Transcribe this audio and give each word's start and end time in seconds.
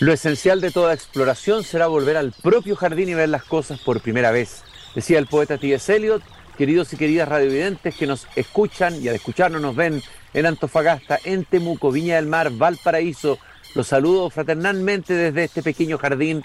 Lo 0.00 0.12
esencial 0.12 0.60
de 0.60 0.70
toda 0.70 0.94
exploración 0.94 1.64
será 1.64 1.88
volver 1.88 2.16
al 2.16 2.30
propio 2.30 2.76
jardín 2.76 3.08
y 3.08 3.14
ver 3.14 3.28
las 3.30 3.42
cosas 3.42 3.80
por 3.80 4.00
primera 4.00 4.30
vez, 4.30 4.62
decía 4.94 5.18
el 5.18 5.26
poeta 5.26 5.58
T.S. 5.58 5.94
Eliot. 5.94 6.22
Queridos 6.56 6.92
y 6.92 6.96
queridas 6.96 7.28
radiovidentes 7.28 7.94
que 7.96 8.06
nos 8.06 8.26
escuchan 8.34 9.00
y 9.00 9.08
al 9.08 9.14
escucharnos 9.14 9.60
nos 9.60 9.76
ven 9.76 10.02
en 10.34 10.46
Antofagasta, 10.46 11.18
en 11.24 11.44
Temuco, 11.44 11.92
Viña 11.92 12.16
del 12.16 12.26
Mar, 12.26 12.50
Valparaíso, 12.50 13.38
los 13.76 13.86
saludo 13.86 14.28
fraternalmente 14.28 15.14
desde 15.14 15.44
este 15.44 15.62
pequeño 15.62 15.98
jardín. 15.98 16.44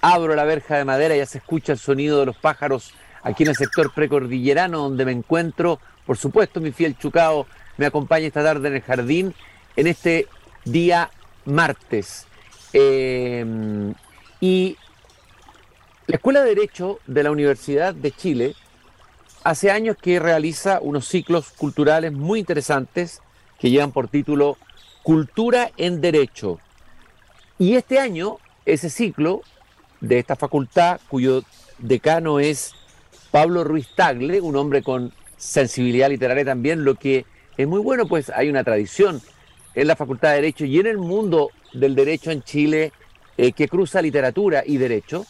Abro 0.00 0.34
la 0.34 0.44
verja 0.44 0.76
de 0.76 0.86
madera 0.86 1.14
y 1.14 1.18
ya 1.18 1.26
se 1.26 1.38
escucha 1.38 1.72
el 1.72 1.78
sonido 1.78 2.20
de 2.20 2.26
los 2.26 2.36
pájaros 2.36 2.92
aquí 3.22 3.42
en 3.42 3.50
el 3.50 3.56
sector 3.56 3.92
precordillerano 3.92 4.78
donde 4.78 5.04
me 5.04 5.12
encuentro. 5.12 5.78
Por 6.06 6.16
supuesto, 6.16 6.60
mi 6.60 6.72
fiel 6.72 6.96
Chucao 6.98 7.46
me 7.76 7.86
acompaña 7.86 8.26
esta 8.26 8.42
tarde 8.42 8.68
en 8.68 8.74
el 8.76 8.82
jardín 8.82 9.34
en 9.76 9.86
este 9.86 10.26
día 10.64 11.10
martes. 11.44 12.26
Eh, 12.72 13.92
y 14.40 14.76
la 16.06 16.16
Escuela 16.16 16.42
de 16.42 16.54
Derecho 16.54 16.98
de 17.06 17.22
la 17.22 17.30
Universidad 17.30 17.94
de 17.94 18.10
Chile 18.10 18.54
hace 19.44 19.70
años 19.70 19.96
que 20.00 20.18
realiza 20.18 20.80
unos 20.80 21.06
ciclos 21.06 21.50
culturales 21.50 22.12
muy 22.12 22.40
interesantes 22.40 23.22
que 23.58 23.70
llevan 23.70 23.92
por 23.92 24.08
título 24.08 24.56
Cultura 25.02 25.70
en 25.76 26.00
Derecho. 26.00 26.58
Y 27.58 27.74
este 27.74 27.98
año, 27.98 28.38
ese 28.64 28.90
ciclo 28.90 29.42
de 30.00 30.18
esta 30.18 30.36
facultad, 30.36 31.00
cuyo 31.08 31.42
decano 31.78 32.40
es 32.40 32.72
Pablo 33.30 33.64
Ruiz 33.64 33.88
Tagle, 33.94 34.40
un 34.40 34.56
hombre 34.56 34.82
con 34.82 35.12
sensibilidad 35.36 36.08
literaria 36.08 36.44
también, 36.44 36.84
lo 36.84 36.94
que 36.94 37.24
es 37.56 37.68
muy 37.68 37.80
bueno, 37.80 38.06
pues 38.06 38.30
hay 38.30 38.48
una 38.48 38.64
tradición 38.64 39.20
en 39.74 39.86
la 39.86 39.96
Facultad 39.96 40.30
de 40.30 40.36
Derecho 40.36 40.64
y 40.64 40.78
en 40.80 40.86
el 40.86 40.98
mundo 40.98 41.50
del 41.72 41.94
derecho 41.94 42.30
en 42.30 42.42
Chile 42.42 42.92
eh, 43.36 43.52
que 43.52 43.68
cruza 43.68 44.02
literatura 44.02 44.62
y 44.66 44.76
derecho. 44.76 45.26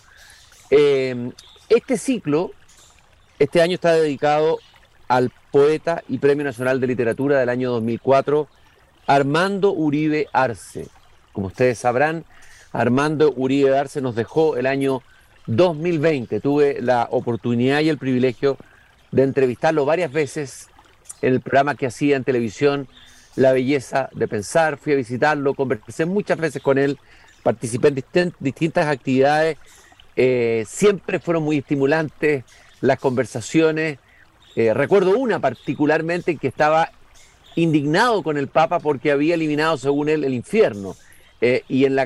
Eh, 0.70 1.30
este 1.68 1.96
ciclo, 1.96 2.52
este 3.38 3.62
año 3.62 3.74
está 3.74 3.92
dedicado 3.92 4.58
al 5.08 5.32
poeta 5.50 6.02
y 6.08 6.18
Premio 6.18 6.44
Nacional 6.44 6.80
de 6.80 6.86
Literatura 6.86 7.38
del 7.38 7.48
año 7.48 7.70
2004, 7.70 8.48
Armando 9.06 9.72
Uribe 9.72 10.28
Arce. 10.32 10.88
Como 11.32 11.48
ustedes 11.48 11.78
sabrán, 11.78 12.24
Armando 12.72 13.32
Uribe 13.36 13.76
Arce 13.76 14.00
nos 14.00 14.14
dejó 14.14 14.56
el 14.56 14.66
año 14.66 15.02
2020. 15.46 16.40
Tuve 16.40 16.80
la 16.80 17.08
oportunidad 17.10 17.80
y 17.80 17.88
el 17.88 17.98
privilegio 17.98 18.56
de 19.10 19.24
entrevistarlo 19.24 19.84
varias 19.84 20.12
veces 20.12 20.68
en 21.22 21.34
el 21.34 21.40
programa 21.40 21.74
que 21.74 21.86
hacía 21.86 22.16
en 22.16 22.24
televisión 22.24 22.88
La 23.40 23.52
Belleza 23.52 24.10
de 24.12 24.28
Pensar. 24.28 24.76
Fui 24.76 24.92
a 24.92 24.96
visitarlo, 24.96 25.54
conversé 25.54 26.04
muchas 26.04 26.36
veces 26.36 26.60
con 26.60 26.76
él, 26.76 26.98
participé 27.42 27.88
en 27.88 28.34
distintas 28.38 28.86
actividades. 28.86 29.56
Eh, 30.14 30.66
siempre 30.68 31.18
fueron 31.20 31.44
muy 31.44 31.56
estimulantes 31.56 32.44
las 32.82 32.98
conversaciones. 32.98 33.98
Eh, 34.56 34.74
recuerdo 34.74 35.16
una 35.16 35.38
particularmente 35.38 36.36
que 36.36 36.48
estaba 36.48 36.92
indignado 37.56 38.22
con 38.22 38.36
el 38.36 38.48
Papa 38.48 38.78
porque 38.78 39.10
había 39.10 39.36
eliminado, 39.36 39.78
según 39.78 40.10
él, 40.10 40.24
el 40.24 40.34
infierno. 40.34 40.94
Eh, 41.40 41.64
y 41.66 41.86
en 41.86 41.98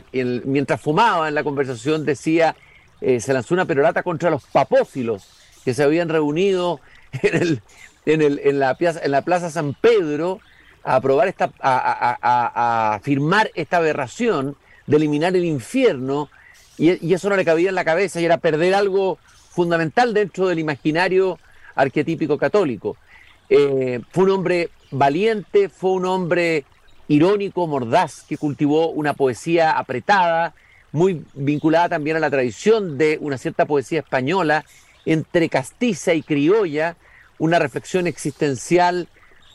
mientras 0.45 0.81
fumaba 0.81 1.27
en 1.27 1.35
la 1.35 1.43
conversación 1.43 2.05
decía, 2.05 2.55
se 3.01 3.33
lanzó 3.35 3.55
una 3.55 3.67
perorata 3.67 4.05
contra 4.05 4.31
los 4.31 4.45
papófilos 4.45 5.29
que 5.65 5.75
se 5.75 5.83
habían 5.83 6.09
reunido 6.09 6.81
en, 7.23 7.61
en, 8.07 8.23
en, 8.23 8.59
la, 8.61 8.77
plaza, 8.77 9.01
en 9.03 9.11
la 9.11 9.23
Plaza 9.23 9.51
San 9.51 9.75
Pedro 9.75 10.41
a 10.85 10.97
aprobar 10.97 11.29
esta, 11.29 11.51
a, 11.61 13.01
firmar 13.03 13.51
esta 13.55 13.79
aberración 13.79 14.57
de 14.87 14.97
eliminar 14.97 15.35
el 15.35 15.45
infierno, 15.45 16.29
y, 16.77 17.13
eso 17.13 17.31
no 17.31 17.37
le 17.37 17.45
cabía 17.45 17.71
en 17.71 17.75
la 17.75 17.85
cabeza 17.85 18.21
y 18.21 18.25
era 18.25 18.39
perder 18.39 18.75
algo 18.75 19.19
fundamental 19.51 20.13
dentro 20.13 20.49
del 20.49 20.59
imaginario 20.59 21.39
arquetípico 21.75 22.37
católico. 22.37 22.97
Eh, 23.49 24.01
fue 24.11 24.25
un 24.25 24.31
hombre 24.31 24.71
valiente, 24.91 25.69
fue 25.69 25.93
un 25.93 26.07
hombre 26.07 26.65
irónico, 27.09 27.67
mordaz, 27.67 28.25
que 28.29 28.37
cultivó 28.37 28.91
una 28.91 29.15
poesía 29.15 29.73
apretada, 29.73 30.55
muy 30.93 31.25
vinculada 31.35 31.91
también 31.91 32.17
a 32.17 32.21
la 32.21 32.31
tradición 32.31 32.99
de 32.99 33.19
una 33.21 33.39
cierta 33.39 33.67
poesía 33.67 34.01
española, 34.01 34.65
entre 35.07 35.49
castiza 35.49 36.15
y 36.15 36.23
criolla, 36.23 36.97
una 37.39 37.59
reflexión 37.59 38.07
existencial 38.07 39.09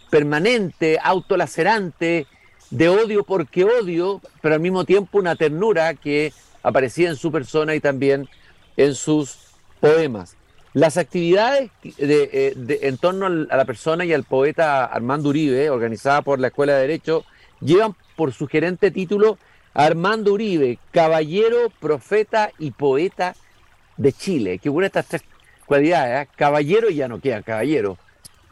permanente, 0.10 1.00
autolacerante, 1.02 2.28
de 2.70 2.90
odio 2.90 3.24
porque 3.24 3.64
odio, 3.64 4.22
pero 4.42 4.56
al 4.56 4.62
mismo 4.62 4.86
tiempo 4.86 5.18
una 5.18 5.36
ternura 5.36 5.94
que 5.96 6.34
aparecía 6.62 7.10
en 7.10 7.16
su 7.16 7.32
persona 7.32 7.76
y 7.76 7.80
también 7.80 8.28
en 8.78 8.96
sus 8.96 9.38
poemas. 9.80 10.36
Las 10.74 10.98
actividades 10.98 11.72
eh, 11.98 12.54
en 12.82 12.98
torno 12.98 13.26
a 13.26 13.58
la 13.58 13.66
persona 13.66 14.06
y 14.06 14.14
al 14.14 14.24
poeta 14.24 14.86
Armando 14.86 15.30
Uribe, 15.30 15.70
organizada 15.70 16.22
por 16.22 16.40
la 16.40 16.48
Escuela 16.48 16.74
de 16.76 16.82
Derecho, 16.82 17.26
llevan 17.60 17.96
por 18.16 18.34
su 18.34 18.48
gerente 18.48 18.92
título 18.92 19.38
Armando 19.74 20.34
Uribe, 20.34 20.78
caballero, 20.92 21.72
profeta 21.80 22.52
y 22.60 22.72
poeta 22.72 23.36
de 23.98 24.14
Chile. 24.14 24.60
Que 24.60 24.70
buena 24.70 24.88
estas 24.88 25.08
tres 25.08 25.24
cualidades, 25.66 26.28
¿eh? 26.28 26.30
caballero 26.36 26.90
ya 26.90 27.08
no 27.08 27.20
queda 27.20 27.42
caballero. 27.42 27.98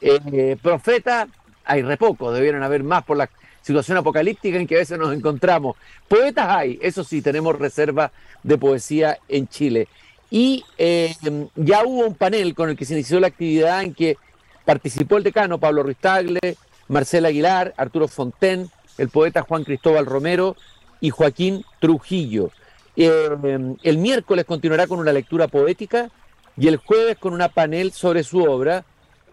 Eh, 0.02 0.58
profeta, 0.62 1.28
hay 1.68 1.82
re 1.82 1.98
poco, 1.98 2.32
debieron 2.32 2.64
haber 2.64 2.84
más 2.84 3.04
por 3.04 3.18
la 3.18 3.30
situación 3.62 3.98
apocalíptica 3.98 4.58
en 4.58 4.66
que 4.66 4.76
a 4.76 4.80
veces 4.80 4.98
nos 4.98 5.14
encontramos. 5.14 5.76
Poetas 6.08 6.48
hay, 6.50 6.80
eso 6.82 7.04
sí, 7.04 7.22
tenemos 7.22 7.58
reserva 7.58 8.12
de 8.44 8.58
poesía 8.58 9.20
en 9.28 9.48
Chile. 9.48 9.88
Y 10.30 10.64
eh, 10.78 11.16
ya 11.56 11.84
hubo 11.86 12.06
un 12.06 12.16
panel 12.16 12.54
con 12.54 12.70
el 12.70 12.78
que 12.78 12.86
se 12.86 12.94
inició 12.94 13.20
la 13.20 13.28
actividad 13.28 13.84
en 13.84 13.94
que 13.94 14.18
participó 14.66 15.18
el 15.18 15.24
decano 15.24 15.60
Pablo 15.60 15.84
Ruiz 15.84 15.98
Tagle, 15.98 16.58
Marcela 16.88 17.30
Aguilar, 17.30 17.74
Arturo 17.78 18.08
Fonten, 18.08 18.70
el 18.98 19.10
poeta 19.10 19.42
Juan 19.42 19.64
Cristóbal 19.64 20.06
Romero 20.06 20.56
y 21.00 21.10
Joaquín 21.10 21.64
Trujillo. 21.80 22.52
el 22.96 23.98
miércoles 23.98 24.46
continuará 24.46 24.88
con 24.88 25.00
una 25.00 25.14
lectura 25.14 25.48
poética 25.48 26.10
y 26.58 26.68
el 26.68 26.78
jueves 26.78 27.18
con 27.18 27.34
una 27.34 27.50
panel 27.50 27.92
sobre 27.92 28.24
su 28.24 28.44
obra. 28.44 28.84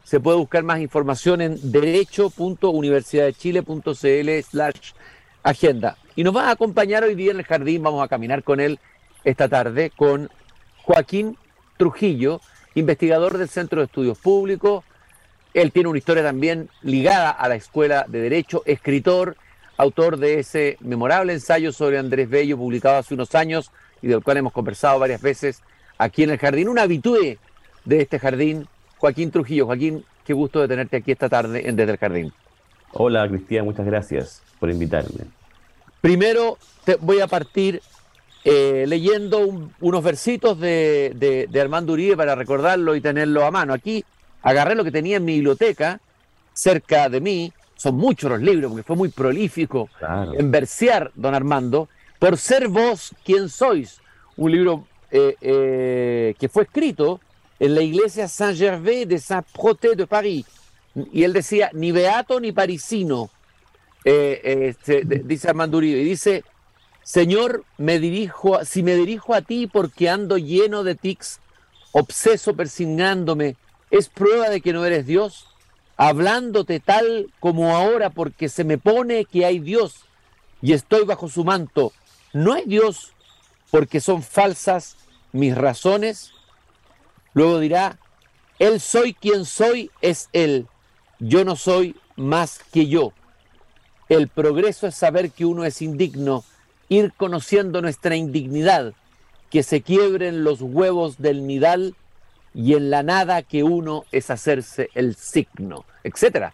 Se 0.04 0.20
puede 0.20 0.38
buscar 0.38 0.62
más 0.62 0.78
información 0.81 1.41
en 1.41 1.72
derecho.universidadechile.cl 1.72 4.31
slash 4.48 4.92
agenda. 5.42 5.97
Y 6.15 6.22
nos 6.25 6.37
va 6.37 6.48
a 6.48 6.53
acompañar 6.53 7.04
hoy 7.04 7.15
día 7.15 7.31
en 7.32 7.38
el 7.38 7.44
jardín, 7.44 7.82
vamos 7.82 8.04
a 8.04 8.09
caminar 8.09 8.44
con 8.44 8.60
él 8.60 8.78
esta 9.25 9.48
tarde, 9.48 9.91
con 9.97 10.28
Joaquín 10.82 11.38
Trujillo, 11.78 12.43
investigador 12.75 13.38
del 13.38 13.48
Centro 13.48 13.81
de 13.81 13.87
Estudios 13.87 14.19
Públicos. 14.19 14.84
Él 15.54 15.72
tiene 15.72 15.88
una 15.88 15.98
historia 15.98 16.22
también 16.22 16.69
ligada 16.82 17.31
a 17.31 17.48
la 17.48 17.54
Escuela 17.54 18.04
de 18.06 18.20
Derecho, 18.20 18.62
escritor, 18.66 19.38
autor 19.76 20.19
de 20.19 20.41
ese 20.41 20.76
memorable 20.81 21.32
ensayo 21.32 21.72
sobre 21.72 21.98
Andrés 21.98 22.28
Bello, 22.28 22.59
publicado 22.59 22.98
hace 22.98 23.14
unos 23.14 23.34
años 23.34 23.72
y 24.03 24.09
del 24.09 24.22
cual 24.22 24.37
hemos 24.37 24.53
conversado 24.53 24.98
varias 24.98 25.22
veces 25.22 25.62
aquí 25.97 26.22
en 26.22 26.28
el 26.31 26.38
jardín, 26.38 26.69
un 26.69 26.78
habitué 26.78 27.38
de 27.84 28.03
este 28.03 28.19
jardín, 28.19 28.69
Joaquín 29.04 29.31
Trujillo. 29.31 29.66
Joaquín, 29.66 30.03
qué 30.25 30.32
gusto 30.32 30.62
de 30.62 30.69
tenerte 30.69 30.97
aquí 30.97 31.12
esta 31.12 31.28
tarde 31.28 31.69
en 31.69 31.76
Desde 31.76 31.92
el 31.92 31.98
Jardín. 31.98 32.32
Hola, 32.92 33.28
Cristian, 33.28 33.66
muchas 33.66 33.84
gracias 33.84 34.42
por 34.59 34.70
invitarme. 34.70 35.26
Primero 36.00 36.56
te 36.87 36.97
voy 36.97 37.20
a 37.20 37.26
partir 37.26 37.82
eh, 38.44 38.87
leyendo 38.88 39.69
unos 39.81 40.03
versitos 40.03 40.59
de, 40.59 41.50
Armando 41.60 41.93
Uribe 41.93 42.16
para 42.16 42.34
recordarlo 42.34 42.97
y 42.97 43.03
tenerlo 43.03 43.44
a 43.44 43.50
mano. 43.50 43.75
Aquí 43.75 44.03
agarré 44.41 44.75
lo 44.75 44.84
que 44.84 44.91
tenía 44.91 45.19
en 45.19 45.26
mi 45.26 45.34
biblioteca, 45.34 46.00
cerca 46.54 47.10
de 47.10 47.20
mí. 47.20 47.53
Son 47.76 47.97
muchos 47.97 48.31
los 48.31 48.41
libros, 48.41 48.70
porque 48.70 48.84
fue 48.84 48.97
muy 48.97 49.10
prolífico 49.10 49.91
en 50.38 50.50
versear, 50.50 51.10
don 51.14 51.34
Armando. 51.34 51.91
Por 52.19 52.38
ser 52.38 52.69
vos 52.69 53.14
quien 53.23 53.50
sois. 53.50 54.00
Un 54.38 54.50
libro 54.50 54.87
eh, 55.11 55.37
eh, 55.43 56.34
que 56.38 56.49
fue 56.49 56.62
escrito 56.62 57.20
en 57.58 57.74
la 57.74 57.82
iglesia 57.82 58.28
Saint-Gervais 58.28 59.06
de 59.06 59.18
Saint-Proté 59.18 59.94
de 59.94 60.06
París. 60.06 60.46
Y 61.12 61.24
él 61.24 61.32
decía, 61.32 61.70
ni 61.72 61.92
beato 61.92 62.38
ni 62.40 62.52
parisino, 62.52 63.30
eh, 64.04 64.74
dice 65.24 65.48
Armando 65.48 65.78
Uribe, 65.78 66.00
y 66.00 66.04
dice, 66.04 66.44
Señor, 67.02 67.64
me 67.76 67.98
dirijo, 67.98 68.64
si 68.64 68.82
me 68.82 68.96
dirijo 68.96 69.34
a 69.34 69.42
ti 69.42 69.66
porque 69.66 70.08
ando 70.08 70.38
lleno 70.38 70.84
de 70.84 70.94
tics, 70.94 71.40
obseso 71.92 72.54
persignándome, 72.54 73.56
¿es 73.90 74.08
prueba 74.08 74.48
de 74.50 74.60
que 74.60 74.72
no 74.72 74.84
eres 74.84 75.06
Dios? 75.06 75.46
Hablándote 75.96 76.80
tal 76.80 77.30
como 77.40 77.76
ahora 77.76 78.10
porque 78.10 78.48
se 78.48 78.64
me 78.64 78.78
pone 78.78 79.26
que 79.26 79.44
hay 79.44 79.60
Dios 79.60 80.04
y 80.60 80.72
estoy 80.72 81.04
bajo 81.04 81.28
su 81.28 81.44
manto. 81.44 81.92
No 82.32 82.52
hay 82.52 82.64
Dios 82.64 83.12
porque 83.70 84.00
son 84.00 84.22
falsas 84.22 84.96
mis 85.32 85.54
razones. 85.54 86.32
Luego 87.34 87.58
dirá, 87.58 87.98
Él 88.58 88.81
soy 88.81 89.12
quien 89.12 89.44
soy, 89.44 89.90
es 90.00 90.31
Él. 90.32 90.66
Yo 91.19 91.44
no 91.44 91.56
soy 91.56 91.96
más 92.16 92.60
que 92.72 92.86
yo. 92.86 93.12
El 94.08 94.28
progreso 94.28 94.86
es 94.86 94.94
saber 94.94 95.31
que 95.31 95.44
uno 95.44 95.64
es 95.64 95.82
indigno 95.82 96.44
ir 96.88 97.12
conociendo 97.16 97.81
nuestra 97.81 98.16
indignidad, 98.16 98.92
que 99.50 99.62
se 99.62 99.82
quiebren 99.82 100.44
los 100.44 100.60
huevos 100.60 101.19
del 101.19 101.46
nidal 101.46 101.94
y 102.54 102.75
en 102.75 102.90
la 102.90 103.02
nada 103.02 103.42
que 103.42 103.62
uno 103.62 104.04
es 104.12 104.30
hacerse 104.30 104.90
el 104.94 105.16
signo, 105.16 105.84
etcétera. 106.04 106.52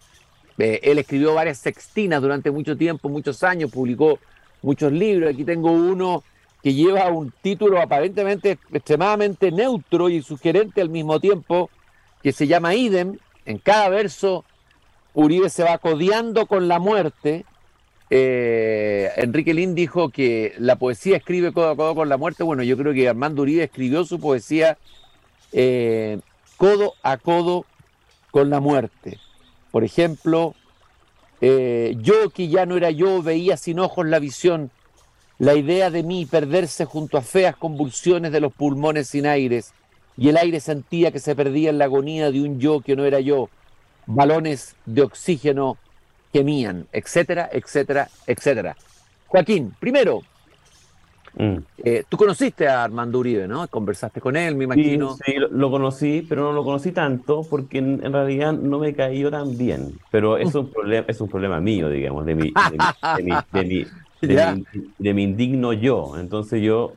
Eh, 0.57 0.79
él 0.83 0.99
escribió 0.99 1.33
varias 1.33 1.59
sextinas 1.59 2.21
durante 2.21 2.51
mucho 2.51 2.77
tiempo, 2.77 3.09
muchos 3.09 3.43
años, 3.43 3.71
publicó 3.71 4.19
muchos 4.61 4.91
libros. 4.91 5.33
Aquí 5.33 5.43
tengo 5.43 5.71
uno 5.71 6.23
que 6.63 6.73
lleva 6.73 7.09
un 7.09 7.33
título 7.41 7.81
aparentemente 7.81 8.59
extremadamente 8.71 9.51
neutro 9.51 10.09
y 10.09 10.21
sugerente 10.21 10.81
al 10.81 10.89
mismo 10.89 11.19
tiempo, 11.19 11.69
que 12.21 12.31
se 12.31 12.47
llama 12.47 12.75
Idem. 12.75 13.17
En 13.45 13.57
cada 13.57 13.89
verso, 13.89 14.45
Uribe 15.13 15.49
se 15.49 15.63
va 15.63 15.77
codeando 15.79 16.45
con 16.45 16.67
la 16.67 16.79
muerte. 16.79 17.45
Eh, 18.09 19.09
Enrique 19.17 19.53
Lin 19.53 19.73
dijo 19.73 20.09
que 20.09 20.53
la 20.59 20.75
poesía 20.75 21.17
escribe 21.17 21.53
codo 21.53 21.69
a 21.69 21.75
codo 21.75 21.95
con 21.95 22.09
la 22.09 22.17
muerte. 22.17 22.43
Bueno, 22.43 22.61
yo 22.63 22.77
creo 22.77 22.93
que 22.93 23.09
Armando 23.09 23.41
Uribe 23.41 23.63
escribió 23.63 24.05
su 24.05 24.19
poesía 24.19 24.77
eh, 25.51 26.19
codo 26.57 26.93
a 27.01 27.17
codo 27.17 27.65
con 28.29 28.49
la 28.49 28.59
muerte. 28.59 29.17
Por 29.71 29.83
ejemplo, 29.83 30.53
eh, 31.39 31.95
yo 31.99 32.29
que 32.29 32.49
ya 32.49 32.65
no 32.65 32.77
era 32.77 32.91
yo 32.91 33.23
veía 33.23 33.57
sin 33.57 33.79
ojos 33.79 34.05
la 34.05 34.19
visión, 34.19 34.69
la 35.41 35.55
idea 35.55 35.89
de 35.89 36.03
mí 36.03 36.27
perderse 36.27 36.85
junto 36.85 37.17
a 37.17 37.23
feas 37.23 37.55
convulsiones 37.55 38.31
de 38.31 38.39
los 38.39 38.53
pulmones 38.53 39.07
sin 39.07 39.25
aires, 39.25 39.73
y 40.15 40.29
el 40.29 40.37
aire 40.37 40.59
sentía 40.59 41.11
que 41.11 41.17
se 41.17 41.35
perdía 41.35 41.71
en 41.71 41.79
la 41.79 41.85
agonía 41.85 42.29
de 42.29 42.41
un 42.41 42.59
yo 42.59 42.81
que 42.81 42.95
no 42.95 43.05
era 43.05 43.19
yo, 43.19 43.49
balones 44.05 44.75
de 44.85 45.01
oxígeno 45.01 45.77
gemían, 46.31 46.85
etcétera, 46.91 47.49
etcétera, 47.51 48.07
etcétera. 48.27 48.77
Joaquín, 49.29 49.73
primero, 49.79 50.21
Mm. 51.33 51.57
Eh, 51.77 52.03
tú 52.09 52.17
conociste 52.17 52.67
a 52.67 52.83
Armando 52.83 53.19
Uribe, 53.19 53.47
¿no? 53.47 53.67
Conversaste 53.67 54.19
con 54.19 54.35
él, 54.35 54.55
me 54.55 54.65
imagino. 54.65 55.15
Sí, 55.25 55.33
lo, 55.37 55.71
conocí, 55.71 56.25
pero 56.27 56.43
no 56.43 56.51
lo 56.51 56.63
conocí 56.63 56.91
tanto 56.91 57.45
porque 57.49 57.77
en, 57.77 58.11
realidad 58.11 58.53
no 58.53 58.79
me 58.79 58.93
cayó 58.93 59.31
tan 59.31 59.57
bien. 59.57 59.93
Pero 60.11 60.37
es 60.37 60.53
un 60.55 60.69
problema, 60.73 61.05
es 61.07 61.21
un 61.21 61.29
problema 61.29 61.59
mío, 61.61 61.89
digamos, 61.89 62.25
de 62.25 62.35
mi, 62.35 62.53
de 63.53 63.65
mi, 63.65 63.85
indigno 64.21 65.73
yo. 65.73 66.17
Entonces 66.19 66.61
yo 66.61 66.93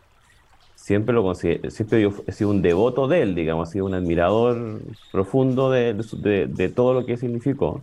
siempre 0.75 1.15
lo 1.15 1.23
considero, 1.23 1.71
siempre 1.71 2.03
yo 2.03 2.13
he 2.27 2.33
sido 2.33 2.51
un 2.51 2.63
devoto 2.63 3.09
de 3.09 3.23
él, 3.23 3.35
digamos, 3.35 3.69
he 3.69 3.73
sido 3.73 3.87
un 3.87 3.95
admirador 3.95 4.83
profundo 5.13 5.71
de, 5.71 5.95
de 5.95 6.69
todo 6.69 6.95
lo 6.95 7.07
que 7.07 7.17
significó. 7.17 7.83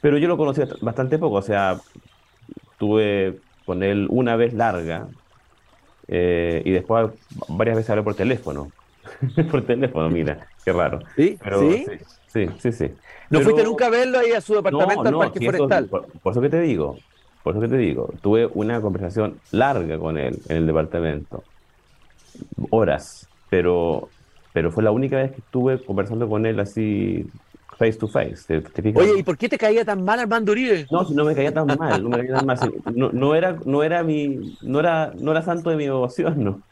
Pero 0.00 0.18
yo 0.18 0.28
lo 0.28 0.36
conocí 0.36 0.62
bastante 0.80 1.18
poco, 1.18 1.36
o 1.36 1.42
sea, 1.42 1.80
tuve 2.78 3.38
con 3.64 3.82
él 3.82 4.06
una 4.10 4.36
vez 4.36 4.54
larga, 4.54 5.08
eh, 6.08 6.62
y 6.64 6.70
después 6.70 7.10
varias 7.48 7.76
veces 7.76 7.90
hablé 7.90 8.02
por 8.02 8.14
teléfono. 8.14 8.72
por 9.50 9.62
teléfono, 9.62 10.08
mira, 10.08 10.46
qué 10.64 10.72
raro. 10.72 11.00
¿Sí? 11.16 11.38
¿Sí? 12.26 12.46
sí, 12.58 12.72
sí, 12.72 12.90
¿No 13.30 13.40
fuiste 13.40 13.64
nunca 13.64 13.86
a 13.86 13.90
verlo 13.90 14.18
ahí 14.18 14.32
a 14.32 14.40
su 14.40 14.54
departamento 14.54 15.08
al 15.08 15.14
Parque 15.14 15.44
Forestal? 15.44 15.86
por, 15.86 16.06
eso 16.24 16.40
que 16.40 16.48
te 16.48 16.60
digo, 16.60 16.98
por 17.42 17.54
eso 17.54 17.60
que 17.60 17.68
te 17.68 17.76
digo, 17.78 18.14
tuve 18.22 18.46
una 18.46 18.80
conversación 18.80 19.40
larga 19.50 19.98
con 19.98 20.18
él 20.18 20.42
en 20.48 20.56
el 20.58 20.66
departamento. 20.66 21.44
Horas, 22.70 23.28
pero, 23.48 24.12
pero 24.52 24.70
fue 24.70 24.82
la 24.82 24.90
única 24.90 25.16
vez 25.16 25.32
que 25.32 25.38
estuve 25.40 25.82
conversando 25.84 26.28
con 26.28 26.46
él 26.46 26.58
así 26.60 27.30
face 27.78 27.98
to 27.98 28.08
face. 28.08 28.62
Oye, 28.94 29.18
¿y 29.18 29.22
por 29.22 29.38
qué 29.38 29.48
te 29.48 29.58
caía 29.58 29.84
tan 29.84 30.04
mal 30.04 30.18
Armando 30.18 30.52
Uribe? 30.52 30.86
No, 30.90 31.04
si 31.04 31.14
no 31.14 31.24
me 31.24 31.34
caía 31.34 31.52
tan 31.52 31.76
mal, 31.76 32.02
no 32.02 32.08
me 32.10 32.18
caía 32.18 32.34
tan 32.34 32.46
mal. 32.46 32.58
No, 33.14 33.34
era, 33.34 33.58
no 33.64 33.82
era 33.82 34.02
mi, 34.02 34.56
no 34.60 34.80
era, 34.80 35.12
no 35.18 35.30
era 35.32 35.42
santo 35.42 35.70
de 35.70 35.76
mi 35.76 35.84
devoción, 35.84 36.42
no. 36.44 36.62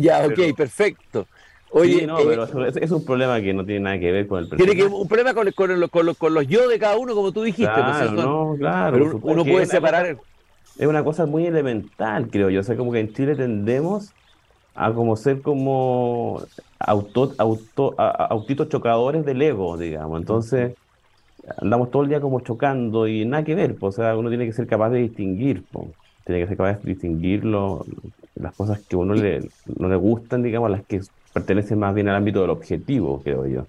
ya, 0.00 0.20
ok, 0.26 0.56
perfecto. 0.56 1.28
Oye, 1.72 2.06
no, 2.06 2.16
pero 2.26 2.44
eh, 2.66 2.72
es, 2.80 2.90
un 2.90 3.04
problema 3.04 3.40
que 3.40 3.54
no 3.54 3.64
tiene 3.64 3.80
nada 3.80 3.98
que 3.98 4.10
ver 4.10 4.26
con 4.26 4.40
el 4.40 4.48
personaje. 4.48 4.76
Tiene 4.76 4.90
que 4.90 4.94
un 4.94 5.06
problema 5.06 5.34
con, 5.34 5.50
con, 5.52 5.88
con, 5.88 6.14
con, 6.14 6.34
los 6.34 6.46
yo 6.48 6.68
de 6.68 6.78
cada 6.78 6.98
uno, 6.98 7.14
como 7.14 7.30
tú 7.32 7.42
dijiste. 7.42 7.72
Claro, 7.72 8.10
no, 8.12 8.56
claro. 8.58 8.92
Pero 8.92 9.20
uno 9.22 9.44
puede 9.44 9.66
separar. 9.66 10.18
es 10.78 10.86
una 10.86 11.04
cosa 11.04 11.26
muy 11.26 11.46
elemental, 11.46 12.28
creo 12.28 12.50
yo. 12.50 12.60
O 12.60 12.64
sea, 12.64 12.76
como 12.76 12.90
que 12.90 13.00
en 13.00 13.12
Chile 13.12 13.36
tendemos 13.36 14.12
a 14.74 14.92
como 14.92 15.16
ser 15.16 15.42
como 15.42 16.42
auto, 16.78 17.34
auto, 17.38 17.94
autitos 17.98 18.68
chocadores 18.68 19.24
del 19.24 19.40
ego, 19.40 19.76
digamos. 19.76 20.20
Entonces, 20.20 20.74
andamos 21.58 21.90
todo 21.90 22.02
el 22.02 22.08
día 22.08 22.20
como 22.20 22.40
chocando 22.40 23.06
y 23.06 23.24
nada 23.24 23.44
que 23.44 23.54
ver, 23.54 23.76
pues, 23.76 23.98
o 23.98 24.02
sea, 24.02 24.16
uno 24.16 24.28
tiene 24.28 24.46
que 24.46 24.52
ser 24.52 24.66
capaz 24.66 24.90
de 24.90 25.00
distinguir, 25.00 25.64
pues. 25.70 25.86
tiene 26.24 26.40
que 26.40 26.48
ser 26.48 26.56
capaz 26.56 26.82
de 26.82 26.90
distinguir 26.90 27.44
las 27.44 28.54
cosas 28.56 28.80
que 28.80 28.96
a 28.96 28.98
uno 28.98 29.14
le, 29.14 29.48
no 29.78 29.88
le 29.88 29.96
gustan, 29.96 30.42
digamos, 30.42 30.70
las 30.70 30.84
que 30.84 31.00
pertenecen 31.32 31.78
más 31.78 31.94
bien 31.94 32.08
al 32.08 32.16
ámbito 32.16 32.40
del 32.40 32.50
objetivo, 32.50 33.22
creo 33.22 33.46
yo. 33.46 33.66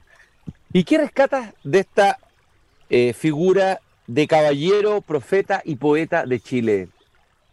¿Y 0.74 0.84
qué 0.84 0.98
rescatas 0.98 1.54
de 1.64 1.80
esta 1.80 2.18
eh, 2.90 3.14
figura 3.14 3.80
de 4.08 4.28
caballero, 4.28 5.02
profeta 5.02 5.62
y 5.66 5.76
poeta 5.76 6.26
de 6.26 6.40
Chile? 6.40 6.90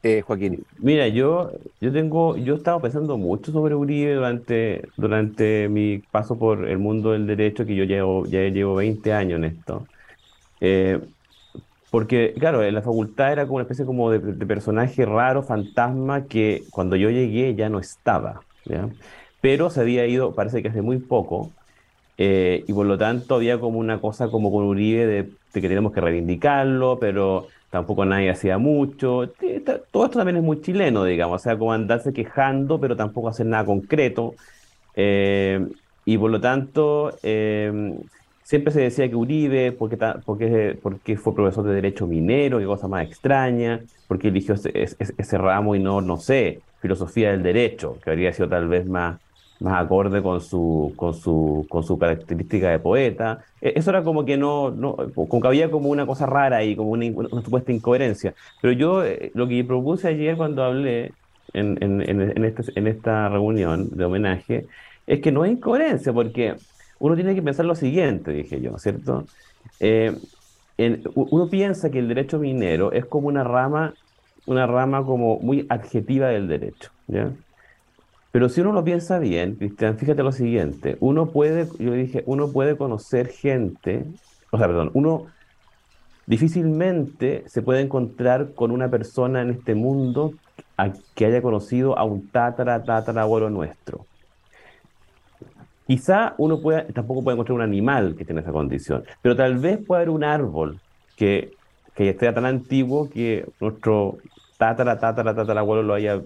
Eh, 0.05 0.23
Joaquín? 0.23 0.65
Mira, 0.79 1.09
yo, 1.09 1.51
yo 1.81 1.93
tengo, 1.93 2.37
yo 2.37 2.55
he 2.55 2.57
estado 2.57 2.81
pensando 2.81 3.19
mucho 3.19 3.51
sobre 3.51 3.75
Uribe 3.75 4.15
durante, 4.15 4.89
durante 4.97 5.69
mi 5.69 5.99
paso 5.99 6.39
por 6.39 6.69
el 6.69 6.79
mundo 6.79 7.13
del 7.13 7.27
derecho, 7.27 7.67
que 7.67 7.75
yo 7.75 7.83
llevo, 7.83 8.25
ya 8.27 8.41
llevo 8.43 8.77
20 8.77 9.13
años 9.13 9.39
en 9.39 9.45
esto. 9.45 9.87
Eh, 10.61 11.01
porque, 11.91 12.35
claro, 12.39 12.63
en 12.63 12.75
la 12.75 12.83
facultad 12.83 13.33
era 13.33 13.45
como 13.45 13.57
una 13.57 13.63
especie 13.63 13.85
como 13.85 14.11
de, 14.11 14.21
personaje 14.47 15.05
raro, 15.05 15.43
fantasma, 15.43 16.27
que 16.27 16.65
cuando 16.71 16.95
yo 16.95 17.11
llegué 17.11 17.55
ya 17.55 17.69
no 17.69 17.81
estaba, 17.81 18.43
Pero 19.41 19.71
se 19.71 19.81
había 19.81 20.07
ido, 20.07 20.35
parece 20.35 20.63
que 20.63 20.69
hace 20.69 20.83
muy 20.83 20.99
poco, 20.99 21.53
eh, 22.19 22.65
y 22.67 22.73
por 22.73 22.87
lo 22.87 22.99
tanto 22.99 23.37
había 23.37 23.61
como 23.61 23.79
una 23.79 24.01
cosa 24.01 24.29
como 24.31 24.51
con 24.51 24.65
Uribe 24.65 25.07
de, 25.07 25.23
de 25.23 25.61
que 25.61 25.69
tenemos 25.69 25.93
que 25.93 26.01
reivindicarlo, 26.01 26.99
pero 26.99 27.47
tampoco 27.71 28.05
nadie 28.05 28.31
hacía 28.31 28.59
mucho. 28.59 29.31
Todo 29.91 30.05
esto 30.07 30.19
también 30.19 30.39
es 30.39 30.43
muy 30.43 30.61
chileno, 30.61 31.05
digamos, 31.05 31.43
o 31.43 31.45
sea, 31.45 31.59
como 31.59 31.73
andarse 31.73 32.13
quejando, 32.13 32.81
pero 32.81 32.97
tampoco 32.97 33.29
hacer 33.29 33.47
nada 33.47 33.65
concreto. 33.65 34.35
Eh, 34.97 35.67
y 36.05 36.19
por 36.19 36.31
lo 36.31 36.41
tanto, 36.41 37.13
eh, 37.23 37.95
siempre 38.43 38.73
se 38.73 38.81
decía 38.81 39.09
que 39.09 39.15
Uribe, 39.17 39.73
porque, 39.73 39.97
porque, 40.25 40.79
porque 40.83 41.17
fue 41.17 41.35
profesor 41.35 41.65
de 41.65 41.75
Derecho 41.75 42.07
Minero, 42.07 42.59
qué 42.59 42.65
cosa 42.67 42.89
más 42.89 43.07
extraña, 43.07 43.81
porque 44.07 44.29
eligió 44.29 44.55
ese, 44.55 44.73
ese 44.75 45.39
ramo 45.39 45.75
y 45.77 45.81
no, 45.81 46.01
no 46.01 46.17
sé, 46.17 46.63
filosofía 46.81 47.31
del 47.31 47.43
derecho, 47.43 47.99
que 48.03 48.11
habría 48.11 48.33
sido 48.33 48.49
tal 48.49 48.69
vez 48.69 48.89
más, 48.89 49.21
más 49.61 49.83
acorde 49.85 50.23
con 50.23 50.41
su, 50.41 50.93
con 50.97 51.15
su, 51.15 51.67
con 51.69 51.83
su 51.83 51.99
característica 51.99 52.71
de 52.71 52.79
poeta. 52.79 53.45
E, 53.61 53.73
eso 53.77 53.91
era 53.91 54.03
como 54.03 54.25
que 54.25 54.37
no, 54.37 54.71
no 54.71 54.97
como 55.15 55.41
que 55.41 55.49
había 55.49 55.71
como 55.71 55.89
una 55.89 56.07
cosa 56.07 56.27
rara 56.27 56.63
y 56.65 56.77
como 56.77 56.91
una, 56.91 57.07
supuesta 57.43 57.73
incoherencia. 57.73 58.35
Pero 58.61 58.73
yo 58.73 59.05
eh, 59.05 59.31
lo 59.35 59.49
que 59.49 59.65
propuse 59.65 60.09
ayer 60.09 60.37
cuando 60.37 60.63
hablé 60.65 61.13
en, 61.53 61.79
en, 61.83 62.03
en, 62.03 62.45
este, 62.45 62.63
en 62.75 62.87
esta 62.87 63.29
reunión 63.29 63.89
de 63.91 64.05
homenaje 64.05 64.67
es 65.07 65.21
que 65.21 65.33
no 65.33 65.43
hay 65.43 65.53
incoherencia, 65.53 66.13
porque 66.13 66.55
uno 66.99 67.15
tiene 67.15 67.35
que 67.35 67.43
pensar 67.43 67.65
lo 67.65 67.75
siguiente, 67.75 68.33
dije 68.33 68.61
yo, 68.61 68.79
¿cierto? 68.79 69.25
Eh, 69.81 70.15
uno 71.15 71.49
piensa 71.49 71.91
que 71.91 71.99
el 71.99 72.09
derecho 72.09 72.39
minero 72.39 72.93
es 72.93 73.05
como 73.07 73.29
una 73.29 73.43
rama, 73.43 73.95
una 74.47 74.67
rama 74.67 75.05
como 75.05 75.39
muy 75.41 75.67
adjetiva 75.69 76.29
del 76.29 76.47
derecho, 76.47 76.91
¿ya? 77.09 77.33
Pero 78.31 78.49
si 78.49 78.61
uno 78.61 78.73
lo 78.73 78.85
piensa 78.85 79.19
bien, 79.19 79.57
Cristian, 79.57 79.97
fíjate 79.97 80.23
lo 80.23 80.33
siguiente, 80.33 80.97
uno 81.01 81.31
puede, 81.31 81.67
yo 81.79 81.93
dije, 81.93 82.23
uno 82.27 82.53
puede 82.53 82.77
conocer 82.77 83.29
gente, 83.29 84.05
o 84.51 84.59
sea, 84.59 84.67
perdón, 84.67 84.91
uno 84.93 85.27
difícilmente 86.27 87.45
se 87.47 87.63
puede 87.63 87.81
encontrar 87.81 88.53
con 88.55 88.71
una 88.71 88.91
persona 88.91 89.41
en 89.41 89.51
este 89.51 89.75
mundo 89.75 90.35
que 91.15 91.25
haya 91.25 91.41
conocido 91.41 91.99
a 91.99 92.05
un 92.05 92.29
tatara, 92.29 92.83
abuelo 93.23 93.49
nuestro. 93.49 94.07
Quizá 95.87 96.35
uno 96.37 96.61
pueda, 96.61 96.87
tampoco 96.89 97.25
puede 97.25 97.35
encontrar 97.35 97.57
un 97.57 97.63
animal 97.63 98.15
que 98.15 98.27
tiene 98.27 98.43
esa 98.43 98.53
condición, 98.53 99.05
pero 99.23 99.35
tal 99.37 99.57
vez 99.57 99.79
pueda 99.79 100.03
haber 100.03 100.11
un 100.11 100.23
árbol 100.23 100.79
que, 101.17 101.53
que 101.95 102.11
esté 102.11 102.31
tan 102.31 102.45
antiguo 102.45 103.09
que 103.09 103.47
nuestro 103.59 104.19
tatara, 104.59 104.99
tatara, 104.99 105.61
abuelo 105.61 105.83
lo 105.83 105.95
haya 105.95 106.21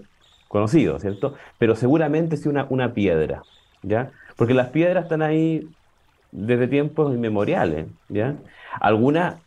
conocido, 0.53 0.99
¿cierto? 0.99 1.33
Pero 1.57 1.75
seguramente 1.75 2.37
sí 2.37 2.47
una, 2.47 2.67
una 2.69 2.93
piedra, 2.93 3.41
¿ya? 3.81 4.11
Porque 4.35 4.53
las 4.53 4.69
piedras 4.69 5.05
están 5.05 5.23
ahí 5.23 5.67
desde 6.31 6.67
tiempos 6.67 7.11
inmemoriales, 7.11 7.87
¿ya? 8.07 8.35
Algunas 8.79 9.37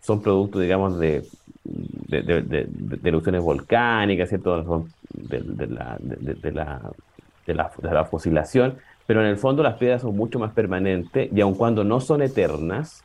son 0.00 0.22
producto, 0.22 0.60
digamos, 0.60 1.00
de, 1.00 1.26
de, 1.64 2.68
erupciones 3.02 3.42
volcánicas, 3.42 4.28
¿cierto? 4.28 4.86
De, 5.12 5.40
la, 5.66 5.96
de, 5.98 6.52
la, 6.52 6.92
de, 7.46 7.54
la, 7.54 8.04
fosilación, 8.04 8.76
pero 9.08 9.22
en 9.22 9.26
el 9.26 9.38
fondo 9.38 9.60
las 9.64 9.74
piedras 9.74 10.02
son 10.02 10.16
mucho 10.16 10.38
más 10.38 10.52
permanentes 10.52 11.32
y 11.32 11.40
aun 11.40 11.54
cuando 11.54 11.82
no 11.82 11.98
son 11.98 12.22
eternas, 12.22 13.02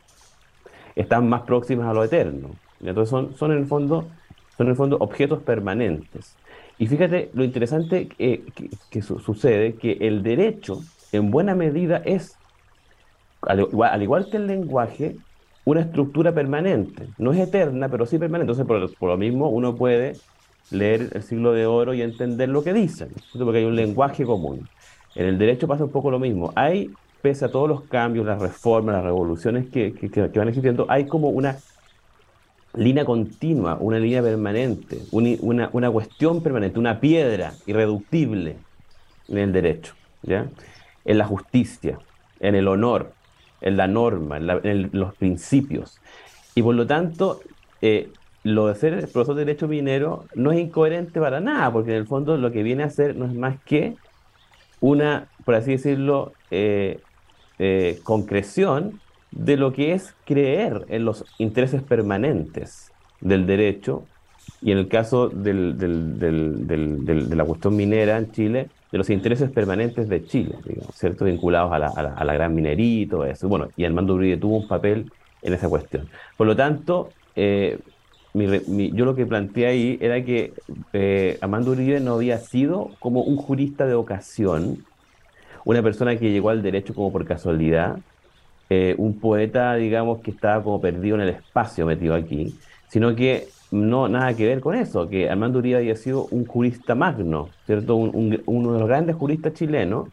están 0.96 1.28
más 1.28 1.42
próximas 1.42 1.88
a 1.88 1.94
lo 1.94 2.04
eterno. 2.04 2.52
Entonces 2.80 3.10
son, 3.10 3.34
son 3.34 3.54
en 3.54 3.58
el 3.58 3.66
fondo 3.66 4.08
son 4.56 4.68
en 4.68 4.72
el 4.72 4.76
fondo 4.78 4.98
objetos 5.00 5.42
permanentes. 5.42 6.36
Y 6.80 6.88
fíjate 6.88 7.30
lo 7.34 7.44
interesante 7.44 8.08
que, 8.08 9.02
sucede, 9.02 9.76
que 9.76 9.98
el 10.00 10.24
derecho 10.24 10.80
en 11.12 11.30
buena 11.30 11.54
medida 11.54 11.98
es, 12.06 12.38
al 13.42 14.02
igual, 14.02 14.30
que 14.32 14.38
el 14.38 14.48
lenguaje, 14.48 15.18
una 15.66 15.82
estructura 15.82 16.32
permanente. 16.32 17.10
No 17.18 17.34
es 17.34 17.40
eterna, 17.40 17.90
pero 17.90 18.06
sí 18.06 18.18
permanente. 18.18 18.54
Entonces, 18.54 18.66
por, 18.66 18.98
por, 18.98 19.10
lo 19.10 19.18
mismo, 19.18 19.50
uno 19.50 19.76
puede 19.76 20.14
leer 20.72 21.10
el 21.14 21.22
siglo 21.22 21.52
de 21.52 21.66
oro 21.66 21.94
y 21.94 22.02
entender 22.02 22.48
lo 22.48 22.64
que 22.64 22.72
dicen, 22.72 23.10
porque 23.38 23.58
hay 23.58 23.66
un 23.66 23.76
lenguaje 23.76 24.24
común. 24.24 24.70
En 25.16 25.26
el 25.26 25.38
derecho 25.38 25.68
pasa 25.68 25.84
un 25.84 25.92
poco 25.92 26.10
lo 26.10 26.18
mismo. 26.18 26.54
Hay, 26.56 26.92
pese 27.22 27.44
a 27.44 27.52
todos 27.52 27.68
los 27.68 27.82
cambios, 27.82 28.26
las 28.26 28.42
reformas, 28.42 28.96
las 28.96 29.04
revoluciones 29.04 29.68
que, 29.68 29.92
que 29.92 30.30
van 30.40 30.48
existiendo, 30.48 30.86
hay 30.88 31.08
como 31.08 31.28
una 31.28 31.58
línea 32.74 33.06
continua, 33.06 33.78
una 33.80 34.00
línea 34.00 34.22
permanente, 34.22 35.00
una, 35.12 35.70
una, 35.74 35.92
cuestión 35.92 36.44
permanente, 36.44 36.80
una 36.80 37.00
piedra 37.00 37.54
irreductible 37.66 38.58
en 39.28 39.38
el 39.38 39.52
derecho, 39.52 39.96
¿ya? 40.24 40.48
en 41.06 41.18
la 41.18 41.26
justicia, 41.26 42.00
en 42.40 42.56
el 42.56 42.68
honor, 42.68 43.14
en 43.62 43.78
la 43.78 43.88
norma, 43.88 44.38
en, 44.38 44.90
los 44.94 45.16
principios. 45.16 46.00
Y 46.56 46.62
por 46.62 46.76
lo 46.76 46.86
tanto, 46.86 47.42
eh, 47.82 48.10
lo 48.44 48.68
de 48.68 48.76
ser 48.76 48.94
profesor 49.12 49.36
de 49.36 49.46
derecho 49.46 49.68
minero 49.68 50.26
no 50.36 50.52
es 50.52 50.60
incoherente 50.60 51.20
para 51.20 51.40
nada, 51.40 51.72
porque 51.72 51.92
en 51.92 51.98
el 51.98 52.08
fondo 52.08 52.38
lo 52.38 52.52
que 52.52 52.64
viene 52.64 52.84
a 52.84 52.88
hacer 52.88 53.16
no 53.16 53.26
es 53.26 53.34
más 53.34 53.60
que 53.64 53.96
una, 54.80 55.28
por 55.46 55.56
así 55.56 55.72
decirlo, 55.72 56.34
eh, 56.52 57.00
eh, 57.58 58.00
concreción 58.04 59.02
de 59.32 59.58
lo 59.58 59.74
que 59.74 59.94
es 59.94 60.16
creer 60.26 60.86
en 60.90 61.06
los 61.06 61.26
intereses 61.38 61.82
permanentes 61.82 62.92
del 63.22 63.46
derecho 63.46 64.06
y 64.62 64.72
en 64.72 64.80
el 64.80 64.88
caso 64.88 65.30
del, 65.30 65.78
de 65.78 67.36
la 67.36 67.46
cuestión 67.46 67.76
minera 67.76 68.18
en 68.18 68.32
Chile, 68.32 68.70
de 68.92 68.98
los 68.98 69.10
intereses 69.10 69.52
permanentes 69.52 70.10
de 70.10 70.26
Chile, 70.26 70.56
digamos, 70.66 70.96
¿cierto? 70.96 71.26
vinculados 71.26 71.72
a 71.72 71.80
la, 71.80 71.88
a, 71.88 72.24
la, 72.24 72.34
gran 72.34 72.56
minería 72.56 73.02
y 73.02 73.06
todo 73.06 73.26
eso. 73.26 73.48
Bueno, 73.48 73.70
y 73.78 73.86
Armando 73.86 74.16
Uribe 74.16 74.38
tuvo 74.38 74.58
un 74.58 74.68
papel 74.68 75.12
en 75.42 75.54
esa 75.54 75.70
cuestión. 75.70 76.10
Por 76.36 76.48
lo 76.48 76.56
tanto, 76.56 77.12
eh, 77.36 77.78
yo 78.34 79.06
lo 79.06 79.16
que 79.16 79.26
planteé 79.26 79.68
ahí 79.68 79.98
era 80.02 80.24
que 80.24 80.54
eh, 80.94 81.38
Armando 81.42 81.72
Uribe 81.72 82.00
no 82.00 82.16
había 82.16 82.38
sido 82.38 82.92
como 83.00 83.22
un 83.22 83.38
jurista 83.38 83.86
de 83.86 83.94
ocasión, 83.94 84.86
una 85.66 85.82
persona 85.84 86.18
que 86.18 86.32
llegó 86.32 86.50
al 86.50 86.62
derecho 86.62 86.94
como 86.94 87.12
por 87.12 87.26
casualidad, 87.26 88.00
eh, 88.70 88.96
un 88.98 89.20
poeta, 89.20 89.76
digamos, 89.76 90.22
que 90.22 90.32
estaba 90.32 90.64
como 90.64 90.80
perdido 90.80 91.16
en 91.16 91.22
el 91.22 91.30
espacio 91.30 91.86
metido 91.86 92.16
aquí, 92.16 92.56
sino 92.88 93.16
que 93.16 93.48
no 93.72 94.08
nada 94.08 94.36
que 94.36 94.48
ver 94.48 94.62
con 94.62 94.76
eso, 94.76 95.10
que 95.10 95.30
Armando 95.30 95.60
Uribe 95.60 95.78
había 95.78 95.96
sido 95.96 96.26
un 96.32 96.46
jurista 96.46 96.96
magno, 96.96 97.50
¿cierto? 97.66 97.96
uno 97.96 98.74
de 98.74 98.80
los 98.80 98.88
grandes 98.88 99.16
juristas 99.16 99.54
chilenos, 99.54 100.10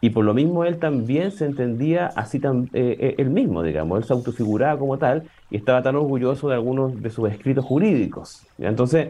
y 0.00 0.10
por 0.10 0.24
lo 0.24 0.34
mismo 0.34 0.64
él 0.64 0.78
también 0.78 1.32
se 1.32 1.46
entendía 1.46 2.06
así 2.06 2.38
tan, 2.38 2.68
eh, 2.74 2.96
eh, 3.00 3.14
él 3.18 3.30
mismo, 3.30 3.62
digamos, 3.62 3.98
él 3.98 4.04
se 4.04 4.12
autofiguraba 4.12 4.78
como 4.78 4.98
tal 4.98 5.24
y 5.50 5.56
estaba 5.56 5.82
tan 5.82 5.96
orgulloso 5.96 6.48
de 6.48 6.54
algunos 6.54 7.00
de 7.02 7.10
sus 7.10 7.30
escritos 7.30 7.64
jurídicos. 7.64 8.46
Entonces, 8.58 9.08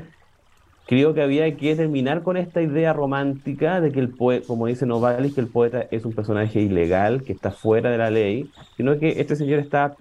creo 0.86 1.14
que 1.14 1.22
había 1.22 1.54
que 1.56 1.74
terminar 1.74 2.22
con 2.22 2.36
esta 2.36 2.62
idea 2.62 2.92
romántica 2.92 3.80
de 3.80 3.90
que 3.90 4.00
el 4.00 4.08
poeta, 4.10 4.46
como 4.46 4.66
dice 4.66 4.86
Novalis, 4.86 5.34
que 5.34 5.40
el 5.40 5.48
poeta 5.48 5.86
es 5.90 6.04
un 6.04 6.12
personaje 6.12 6.60
ilegal, 6.60 7.24
que 7.24 7.32
está 7.32 7.50
fuera 7.50 7.90
de 7.90 7.98
la 7.98 8.10
ley, 8.10 8.50
sino 8.76 8.98
que 8.98 9.20
este 9.20 9.34
señor 9.36 9.58
está 9.58 9.96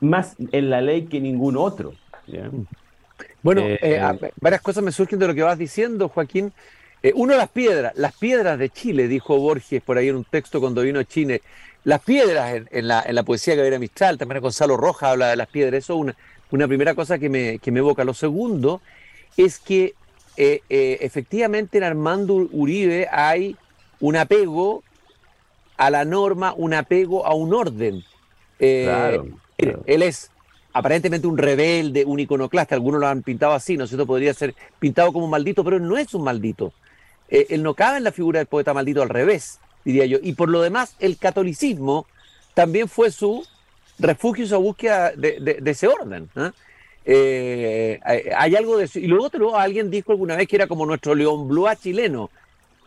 más 0.00 0.34
en 0.50 0.68
la 0.68 0.80
ley 0.80 1.06
que 1.06 1.20
ningún 1.20 1.56
otro. 1.56 1.94
Bueno, 3.42 3.62
eh, 3.62 3.78
eh, 3.80 4.30
varias 4.40 4.62
cosas 4.62 4.82
me 4.82 4.90
surgen 4.90 5.18
de 5.18 5.28
lo 5.28 5.34
que 5.34 5.42
vas 5.42 5.58
diciendo, 5.58 6.08
Joaquín. 6.08 6.52
Eh, 7.04 7.12
uno, 7.14 7.36
las 7.36 7.48
piedras, 7.48 7.92
las 7.96 8.14
piedras 8.16 8.58
de 8.58 8.68
Chile, 8.68 9.06
dijo 9.06 9.36
Borges 9.38 9.82
por 9.82 9.96
ahí 9.96 10.08
en 10.08 10.16
un 10.16 10.24
texto 10.24 10.60
cuando 10.60 10.82
vino 10.82 10.98
a 10.98 11.04
Chile. 11.04 11.40
Las 11.84 12.00
piedras 12.00 12.62
en, 12.70 12.88
la, 12.88 13.02
en 13.04 13.14
la, 13.14 13.22
poesía 13.24 13.56
que 13.56 13.78
Mistral, 13.78 14.18
también 14.18 14.40
Gonzalo 14.40 14.76
Rojas 14.76 15.10
habla 15.10 15.30
de 15.30 15.36
las 15.36 15.48
piedras. 15.48 15.84
Eso 15.84 15.94
es 15.94 16.00
una, 16.00 16.16
una 16.50 16.68
primera 16.68 16.94
cosa 16.94 17.18
que 17.18 17.28
me, 17.28 17.58
que 17.58 17.72
me 17.72 17.80
evoca. 17.80 18.04
Lo 18.04 18.14
segundo 18.14 18.80
es 19.36 19.58
que 19.58 19.94
eh, 20.36 20.62
eh, 20.70 20.98
efectivamente 21.00 21.78
en 21.78 21.84
Armando 21.84 22.34
Uribe 22.52 23.06
hay 23.10 23.56
un 24.00 24.16
apego 24.16 24.82
a 25.76 25.90
la 25.90 26.04
norma, 26.04 26.54
un 26.56 26.74
apego 26.74 27.26
a 27.26 27.34
un 27.34 27.52
orden. 27.52 28.02
Eh, 28.58 29.20
él 29.86 30.02
es 30.02 30.30
aparentemente 30.72 31.26
un 31.26 31.36
rebelde, 31.36 32.04
un 32.04 32.20
iconoclasta, 32.20 32.74
algunos 32.74 33.00
lo 33.00 33.06
han 33.06 33.22
pintado 33.22 33.52
así, 33.52 33.76
¿no 33.76 33.84
es 33.84 33.90
cierto? 33.90 34.06
Podría 34.06 34.32
ser 34.32 34.54
pintado 34.78 35.12
como 35.12 35.26
un 35.26 35.30
maldito, 35.30 35.62
pero 35.62 35.76
él 35.76 35.86
no 35.86 35.98
es 35.98 36.14
un 36.14 36.24
maldito. 36.24 36.72
él 37.28 37.62
no 37.62 37.74
cabe 37.74 37.98
en 37.98 38.04
la 38.04 38.12
figura 38.12 38.38
del 38.38 38.46
poeta 38.46 38.72
maldito 38.72 39.02
al 39.02 39.08
revés, 39.08 39.60
diría 39.84 40.06
yo. 40.06 40.18
Y 40.22 40.32
por 40.34 40.48
lo 40.48 40.62
demás, 40.62 40.96
el 40.98 41.18
catolicismo 41.18 42.06
también 42.54 42.88
fue 42.88 43.10
su 43.10 43.44
refugio, 43.98 44.46
su 44.46 44.58
búsqueda 44.60 45.12
de, 45.12 45.62
ese 45.64 45.88
orden. 45.88 46.30
Eh, 47.04 48.00
hay 48.36 48.56
algo 48.56 48.78
de 48.78 48.84
eso. 48.84 48.98
Y 48.98 49.06
luego 49.06 49.26
otro, 49.26 49.56
alguien 49.56 49.90
dijo 49.90 50.12
alguna 50.12 50.36
vez 50.36 50.48
que 50.48 50.56
era 50.56 50.66
como 50.66 50.86
nuestro 50.86 51.14
León 51.14 51.48
Blois 51.48 51.80
chileno. 51.80 52.30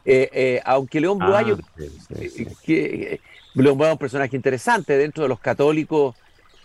Eh, 0.05 0.29
eh, 0.31 0.62
aunque 0.63 1.01
León 1.01 1.17
Blois, 1.17 1.48
ah, 1.53 2.15
que, 2.63 3.19
León 3.55 3.81
es 3.81 3.91
un 3.91 3.98
personaje 3.98 4.36
interesante 4.36 4.98
dentro 4.98 5.24
de 5.24 5.29
los 5.29 5.39
católicos 5.39 6.15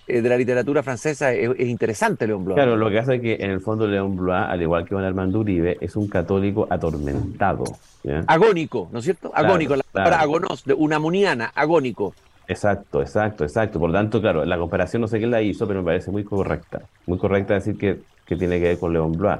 de 0.06 0.28
la 0.28 0.36
literatura 0.36 0.82
francesa, 0.82 1.32
es, 1.32 1.58
interesante 1.60 2.26
León 2.26 2.44
Blois. 2.44 2.56
Claro, 2.56 2.76
lo 2.76 2.90
que 2.90 2.98
hace 2.98 3.14
es 3.14 3.20
que 3.22 3.34
en 3.40 3.50
el 3.50 3.60
fondo 3.60 3.86
León 3.86 4.16
Blois, 4.16 4.44
al 4.46 4.60
igual 4.60 4.84
que 4.84 4.94
Juan 4.94 5.04
Armando 5.04 5.38
Uribe, 5.38 5.78
es 5.80 5.96
un 5.96 6.08
católico 6.08 6.66
atormentado. 6.68 7.64
Agónico, 8.26 8.88
¿no 8.92 8.98
es 8.98 9.04
cierto? 9.04 9.30
Agónico, 9.34 9.76
la 9.76 9.84
palabra 9.90 10.20
agonos, 10.20 10.64
de 10.64 10.74
una 10.74 10.98
muniana, 10.98 11.52
agónico. 11.54 12.14
Exacto, 12.50 13.00
exacto, 13.00 13.44
exacto. 13.44 13.78
Por 13.78 13.90
lo 13.90 13.94
tanto, 13.94 14.20
claro, 14.20 14.44
la 14.44 14.58
comparación 14.58 15.00
no 15.02 15.06
sé 15.06 15.18
quién 15.18 15.30
la 15.30 15.40
hizo, 15.40 15.68
pero 15.68 15.82
me 15.82 15.86
parece 15.86 16.10
muy 16.10 16.24
correcta. 16.24 16.82
Muy 17.06 17.16
correcta 17.16 17.54
decir 17.54 17.78
que, 17.78 18.00
tiene 18.26 18.58
que 18.58 18.68
ver 18.68 18.78
con 18.78 18.92
León 18.92 19.12
Blois. 19.12 19.38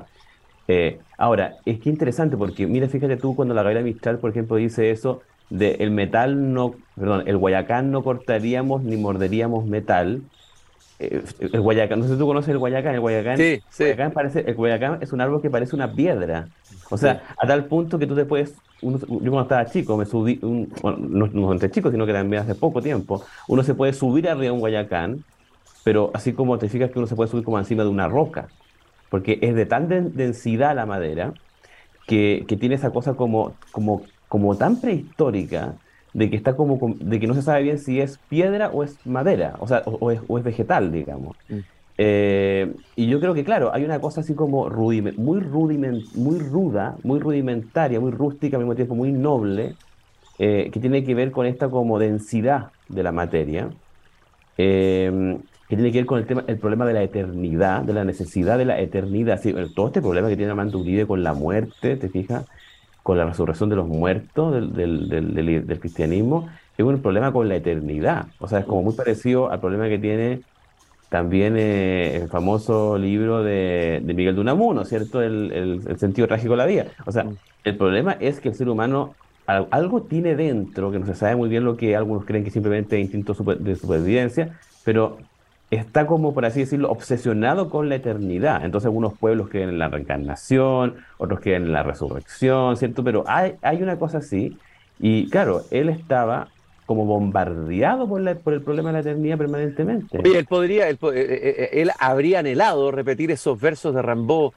Eh, 0.69 1.01
ahora, 1.19 1.57
es 1.65 1.81
que 1.81 1.91
interesante 1.91 2.37
porque, 2.37 2.69
mira, 2.69 2.89
fíjate 2.89 3.17
tú 3.17 3.35
cuando 3.35 3.53
la 3.53 3.65
Gabriela 3.65 3.85
Mistral, 3.85 4.21
por 4.21 4.31
ejemplo, 4.31 4.57
dice 4.57 4.93
eso 4.93 5.23
de 5.49 5.73
el 5.81 5.91
metal 5.91 6.53
no, 6.53 6.77
perdón, 6.95 7.25
el 7.27 7.37
guayacán 7.37 7.91
no 7.91 8.05
cortaríamos 8.05 8.85
ni 8.85 8.97
morderíamos 8.97 9.67
metal. 9.67 10.23
Eh, 11.01 11.23
el 11.41 11.61
guayacán, 11.61 11.99
no 11.99 12.05
sé 12.07 12.13
si 12.13 12.19
tú 12.19 12.27
conoces 12.27 12.51
el 12.51 12.59
guayacán, 12.59 12.95
el 12.95 13.01
guayacán, 13.01 13.39
sí, 13.39 13.63
sí. 13.71 13.85
guayacán 13.85 14.13
parece, 14.13 14.41
el 14.41 14.55
guayacán 14.55 14.99
es 15.01 15.13
un 15.13 15.21
árbol 15.21 15.41
que 15.41 15.49
parece 15.49 15.75
una 15.75 15.93
piedra. 15.93 16.49
O 16.91 16.99
sea, 16.99 17.23
a 17.39 17.47
tal 17.47 17.65
punto 17.65 17.99
que 17.99 18.07
tú 18.07 18.15
te 18.15 18.25
puedes 18.25 18.55
yo 18.83 18.99
cuando 19.09 19.43
estaba 19.43 19.67
chico, 19.67 19.97
me 19.97 20.07
subí, 20.07 20.39
bueno, 20.83 20.99
no, 20.99 21.27
no 21.27 21.53
entre 21.53 21.71
chicos, 21.71 21.93
sino 21.93 22.07
que 22.07 22.13
también 22.13 22.43
hace 22.43 22.55
poco 22.55 22.81
tiempo, 22.81 23.23
uno 23.49 23.63
se 23.63 23.75
puede 23.75 23.93
subir 23.93 24.29
arriba 24.29 24.45
de 24.45 24.51
un 24.53 24.61
guayacán, 24.61 25.25
pero 25.85 26.11
así 26.15 26.33
como 26.33 26.59
te 26.59 26.69
fijas 26.69 26.91
que 26.91 26.99
uno 26.99 27.07
se 27.07 27.15
puede 27.15 27.31
subir 27.31 27.45
como 27.45 27.59
encima 27.59 27.83
de 27.83 27.91
una 27.91 28.09
roca, 28.09 28.49
porque 29.11 29.39
es 29.43 29.55
de 29.55 29.67
tan 29.67 29.89
densidad 29.89 30.75
la 30.75 30.87
madera 30.87 31.33
que, 32.07 32.45
que, 32.49 32.57
tiene 32.57 32.75
esa 32.75 32.91
cosa 32.91 33.15
como, 33.15 33.55
como, 33.71 34.03
como 34.29 34.57
tan 34.57 34.81
prehistórica 34.81 35.75
de 36.13 36.31
que 36.31 36.37
está 36.37 36.57
como 36.57 36.95
de 36.99 37.21
que 37.21 37.27
no 37.27 37.35
se 37.35 37.43
sabe 37.43 37.63
bien 37.63 37.79
si 37.79 38.01
es 38.01 38.19
piedra 38.29 38.71
o 38.71 38.83
es 38.83 38.99
madera, 39.07 39.55
o 39.61 39.69
sea, 39.69 39.83
o, 39.85 40.11
es, 40.11 40.21
o 40.27 40.39
es, 40.39 40.45
vegetal, 40.45 40.91
digamos. 40.91 41.37
Mm. 41.49 41.59
Eh, 42.03 42.73
y 42.97 43.09
yo 43.09 43.21
creo 43.21 43.35
que, 43.35 43.45
claro, 43.45 43.75
hay 43.75 43.85
una 43.85 44.01
cosa 44.01 44.23
así 44.23 44.35
como 44.35 44.71
muy, 44.71 45.41
rudiment, 45.41 46.15
muy 46.15 46.39
ruda, 46.39 46.97
muy 47.03 47.21
rudimentaria, 47.21 48.01
muy 48.01 48.11
rústica, 48.11 48.57
al 48.57 48.63
mismo 48.63 48.75
tiempo 48.75 48.95
muy 48.95 49.13
noble, 49.13 49.75
eh, 50.39 50.71
que 50.73 50.81
tiene 50.81 51.05
que 51.05 51.15
ver 51.15 51.31
con 51.31 51.45
esta 51.45 51.69
como 51.69 51.99
densidad 51.99 52.69
de 52.89 53.03
la 53.03 53.13
materia, 53.13 53.69
eh, 54.57 55.39
que 55.69 55.77
tiene 55.77 55.93
que 55.93 55.99
ver 55.99 56.07
con 56.07 56.19
el, 56.19 56.27
tema, 56.27 56.43
el 56.47 56.57
problema 56.57 56.87
de 56.87 56.95
la 56.95 57.03
eternidad, 57.03 57.83
de 57.83 57.93
la 57.93 58.05
necesidad 58.05 58.57
de 58.57 58.65
la 58.65 58.81
eternidad. 58.81 59.39
todo 59.75 59.89
este 59.89 60.01
problema 60.01 60.29
que 60.31 60.37
tiene 60.39 60.53
Amanda 60.53 60.79
Uribe 60.79 61.07
con 61.07 61.23
la 61.23 61.35
muerte, 61.35 61.97
¿te 61.97 62.09
fijas? 62.09 62.47
Con 63.11 63.19
la 63.19 63.25
resurrección 63.25 63.69
de 63.69 63.75
los 63.75 63.89
muertos 63.89 64.55
del, 64.55 64.73
del, 64.73 65.09
del, 65.09 65.67
del 65.67 65.81
cristianismo, 65.81 66.49
es 66.79 66.85
un 66.85 67.03
problema 67.03 67.33
con 67.33 67.49
la 67.49 67.57
eternidad. 67.57 68.27
O 68.39 68.47
sea, 68.47 68.61
es 68.61 68.67
como 68.67 68.85
muy 68.85 68.95
parecido 68.95 69.51
al 69.51 69.59
problema 69.59 69.89
que 69.89 69.99
tiene 69.99 70.43
también 71.09 71.57
eh, 71.57 72.19
el 72.23 72.29
famoso 72.29 72.97
libro 72.99 73.43
de, 73.43 74.01
Miguel 74.05 74.37
de 74.37 74.43
Unamuno, 74.43 74.85
¿cierto? 74.85 75.23
El, 75.23 75.83
sentido 75.99 76.29
trágico 76.29 76.53
de 76.53 76.57
la 76.57 76.67
vida. 76.67 76.87
O 77.05 77.11
sea, 77.11 77.27
el 77.65 77.77
problema 77.77 78.13
es 78.21 78.39
que 78.39 78.51
el 78.51 78.55
ser 78.55 78.69
humano 78.69 79.17
algo 79.49 80.03
tiene 80.03 80.37
dentro, 80.37 80.93
que 80.93 81.01
no 81.01 81.07
se 81.07 81.17
sabe 81.17 81.35
muy 81.35 81.49
bien 81.49 81.65
lo 81.65 81.77
que 81.77 81.97
algunos 81.97 82.25
creen 82.27 82.45
que 82.45 82.53
simplemente 82.53 82.97
es 82.97 83.03
instinto 83.03 83.35
de 83.35 83.75
supervivencia, 83.75 84.57
pero 84.85 85.19
está 85.71 86.07
como, 86.07 86.35
por 86.35 86.45
así 86.45 86.61
decirlo, 86.61 86.91
obsesionado 86.91 87.71
con 87.71 87.89
la 87.89 87.97
eternidad. 87.97 88.65
Entonces 88.65 88.87
algunos 88.87 89.17
pueblos 89.17 89.49
creen 89.49 89.69
en 89.69 89.79
la 89.79 89.89
reencarnación, 89.89 90.97
otros 91.19 91.41
creen 91.41 91.67
en 91.67 91.73
la 91.73 91.83
resurrección, 91.83 92.77
¿cierto? 92.77 93.05
Pero 93.05 93.25
hay, 93.27 93.55
hay 93.63 93.83
una 93.83 93.99
cosa 93.99 94.19
así, 94.19 94.57
y 94.99 95.29
claro, 95.31 95.63
él 95.71 95.89
estaba 95.89 96.49
como 96.87 97.05
bombardeado 97.05 98.09
por, 98.09 98.21
la, 98.21 98.35
por 98.35 98.53
el 98.53 98.63
problema 98.63 98.89
de 98.89 98.95
la 98.95 99.01
eternidad 99.01 99.39
permanentemente. 99.39 100.19
Oye, 100.19 100.39
él 100.39 100.47
podría, 100.47 100.89
él, 100.89 100.99
eh, 101.03 101.09
eh, 101.15 101.55
eh, 101.57 101.69
él 101.83 101.93
habría 102.01 102.41
anhelado 102.41 102.91
repetir 102.91 103.31
esos 103.31 103.61
versos 103.61 103.95
de 103.95 104.03
Rimbaud. 104.03 104.53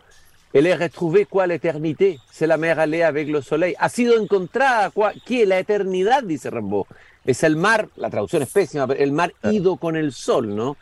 El 0.52 0.68
he 0.68 0.76
retrouvé 0.76 1.26
quoi 1.26 1.48
l'éternité, 1.48 2.20
c'est 2.32 2.46
la 2.46 2.58
mer 2.58 2.80
allée 2.80 3.04
avec 3.04 3.28
le 3.28 3.42
soleil. 3.42 3.76
Ha 3.80 3.90
sido 3.90 4.20
encontrada, 4.20 4.92
¿qué? 5.26 5.48
La 5.48 5.58
eternidad, 5.58 6.24
dice 6.24 6.52
Rimbaud. 6.52 6.86
Es 7.26 7.44
el 7.44 7.56
mar, 7.56 7.88
la 7.96 8.10
traducción 8.10 8.44
es 8.44 8.52
pésima, 8.52 8.86
pero 8.86 9.00
el 9.00 9.12
mar 9.12 9.34
ido 9.52 9.78
con 9.78 9.96
el 9.96 10.12
sol, 10.12 10.56
¿no? 10.56 10.76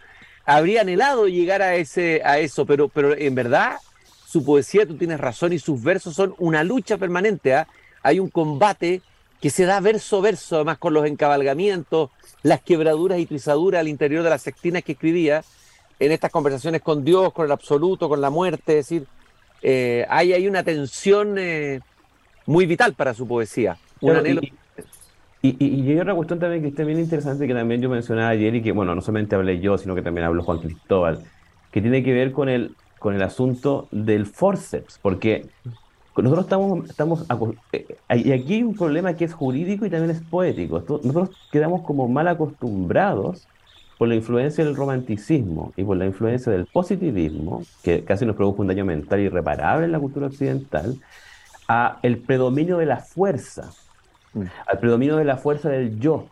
Habría 0.46 0.82
anhelado 0.82 1.28
llegar 1.28 1.62
a, 1.62 1.76
ese, 1.76 2.22
a 2.24 2.40
eso, 2.40 2.66
pero, 2.66 2.88
pero 2.88 3.16
en 3.16 3.36
verdad 3.36 3.78
su 4.26 4.46
poesía, 4.46 4.86
tú 4.86 4.96
tienes 4.96 5.20
razón, 5.20 5.54
y 5.54 5.60
sus 5.60 5.84
versos 5.84 6.16
son 6.16 6.34
una 6.38 6.64
lucha 6.64 6.98
permanente. 6.98 7.54
¿ah? 7.54 7.68
Hay 8.02 8.20
un 8.20 8.30
combate 8.30 9.02
que 9.42 9.50
se 9.50 9.66
da 9.66 9.80
verso 9.80 10.18
a 10.18 10.22
verso, 10.22 10.56
además 10.56 10.78
con 10.78 10.94
los 10.94 11.06
encabalgamientos, 11.06 12.12
las 12.44 12.62
quebraduras 12.62 13.20
y 13.20 13.26
trizaduras 13.26 13.80
al 13.80 13.88
interior 13.88 14.24
de 14.24 14.30
las 14.30 14.42
sextinas 14.42 14.84
que 14.84 14.94
escribía, 14.94 15.44
en 16.00 16.12
estas 16.12 16.32
conversaciones 16.32 16.82
con 16.82 17.04
Dios, 17.04 17.34
con 17.34 17.46
el 17.46 17.52
absoluto, 17.52 18.10
con 18.10 18.22
la 18.22 18.30
muerte, 18.30 18.80
es 18.80 18.88
decir, 18.88 19.06
eh, 19.62 20.06
hay, 20.10 20.34
hay 20.34 20.48
una 20.48 20.64
tensión 20.64 21.36
eh, 21.38 21.82
muy 22.46 22.66
vital 22.66 22.94
para 22.94 23.14
su 23.14 23.28
poesía. 23.28 23.78
Un 24.00 24.16
anhelo. 24.16 24.42
Y, 24.42 24.54
y, 25.42 25.90
hay 25.90 26.00
otra 26.00 26.14
cuestión 26.14 26.40
también 26.40 26.62
que 26.62 26.70
está 26.70 26.84
bien 26.84 27.00
interesante 27.00 27.48
que 27.48 27.54
también 27.54 27.82
yo 27.82 27.90
mencionaba 27.90 28.30
ayer 28.30 28.54
y 28.56 28.62
que, 28.62 28.72
bueno, 28.72 28.94
no 28.94 29.02
solamente 29.02 29.36
hablé 29.36 29.60
yo, 29.60 29.78
sino 29.78 29.96
que 29.96 30.02
también 30.02 30.28
habló 30.28 30.44
Juan 30.44 30.60
Cristóbal, 30.60 31.20
que 31.72 31.82
tiene 31.82 32.04
que 32.04 32.14
ver 32.14 32.32
con 32.32 32.48
el, 32.48 32.76
con 33.00 33.16
el 33.16 33.24
asunto 33.24 33.88
del 33.92 34.28
forceps, 34.28 35.00
porque 35.02 35.48
nosotros 36.18 36.46
estamos, 36.46 36.90
estamos 36.90 37.26
eh, 37.72 37.88
y 38.16 38.32
aquí 38.32 38.56
hay 38.56 38.64
un 38.64 38.76
problema 38.76 39.16
que 39.16 39.26
es 39.26 39.34
jurídico 39.34 39.86
y 39.86 39.90
también 39.90 40.12
es 40.12 40.22
poético. 40.22 40.80
Nosotros 40.80 41.32
quedamos 41.52 41.82
como 41.82 42.08
mal 42.08 42.28
acostumbrados 42.28 43.48
por 43.98 44.08
la 44.08 44.16
influencia 44.16 44.66
del 44.66 44.76
romanticismo 44.76 45.74
y 45.78 45.84
por 45.84 45.96
la 45.96 46.06
influencia 46.06 46.52
del 46.52 46.66
positivismo, 46.66 47.64
que 47.84 48.04
casi 48.04 48.26
nos 48.26 48.36
produjo 48.36 48.62
un 48.62 48.68
daño 48.68 48.84
mental 48.84 49.20
irreparable 49.20 49.86
en 49.86 49.92
la 49.92 50.00
cultura 50.00 50.28
occidental, 50.28 50.98
a 51.68 52.00
el 52.02 52.18
predominio 52.18 52.78
de 52.78 52.88
la 52.88 52.98
fuerza, 52.98 53.72
mm. 54.34 54.44
al 54.68 54.80
predominio 54.80 55.18
de 55.18 55.26
la 55.26 55.38
fuerza 55.38 55.70
del 55.70 56.00
yo, 56.00 56.28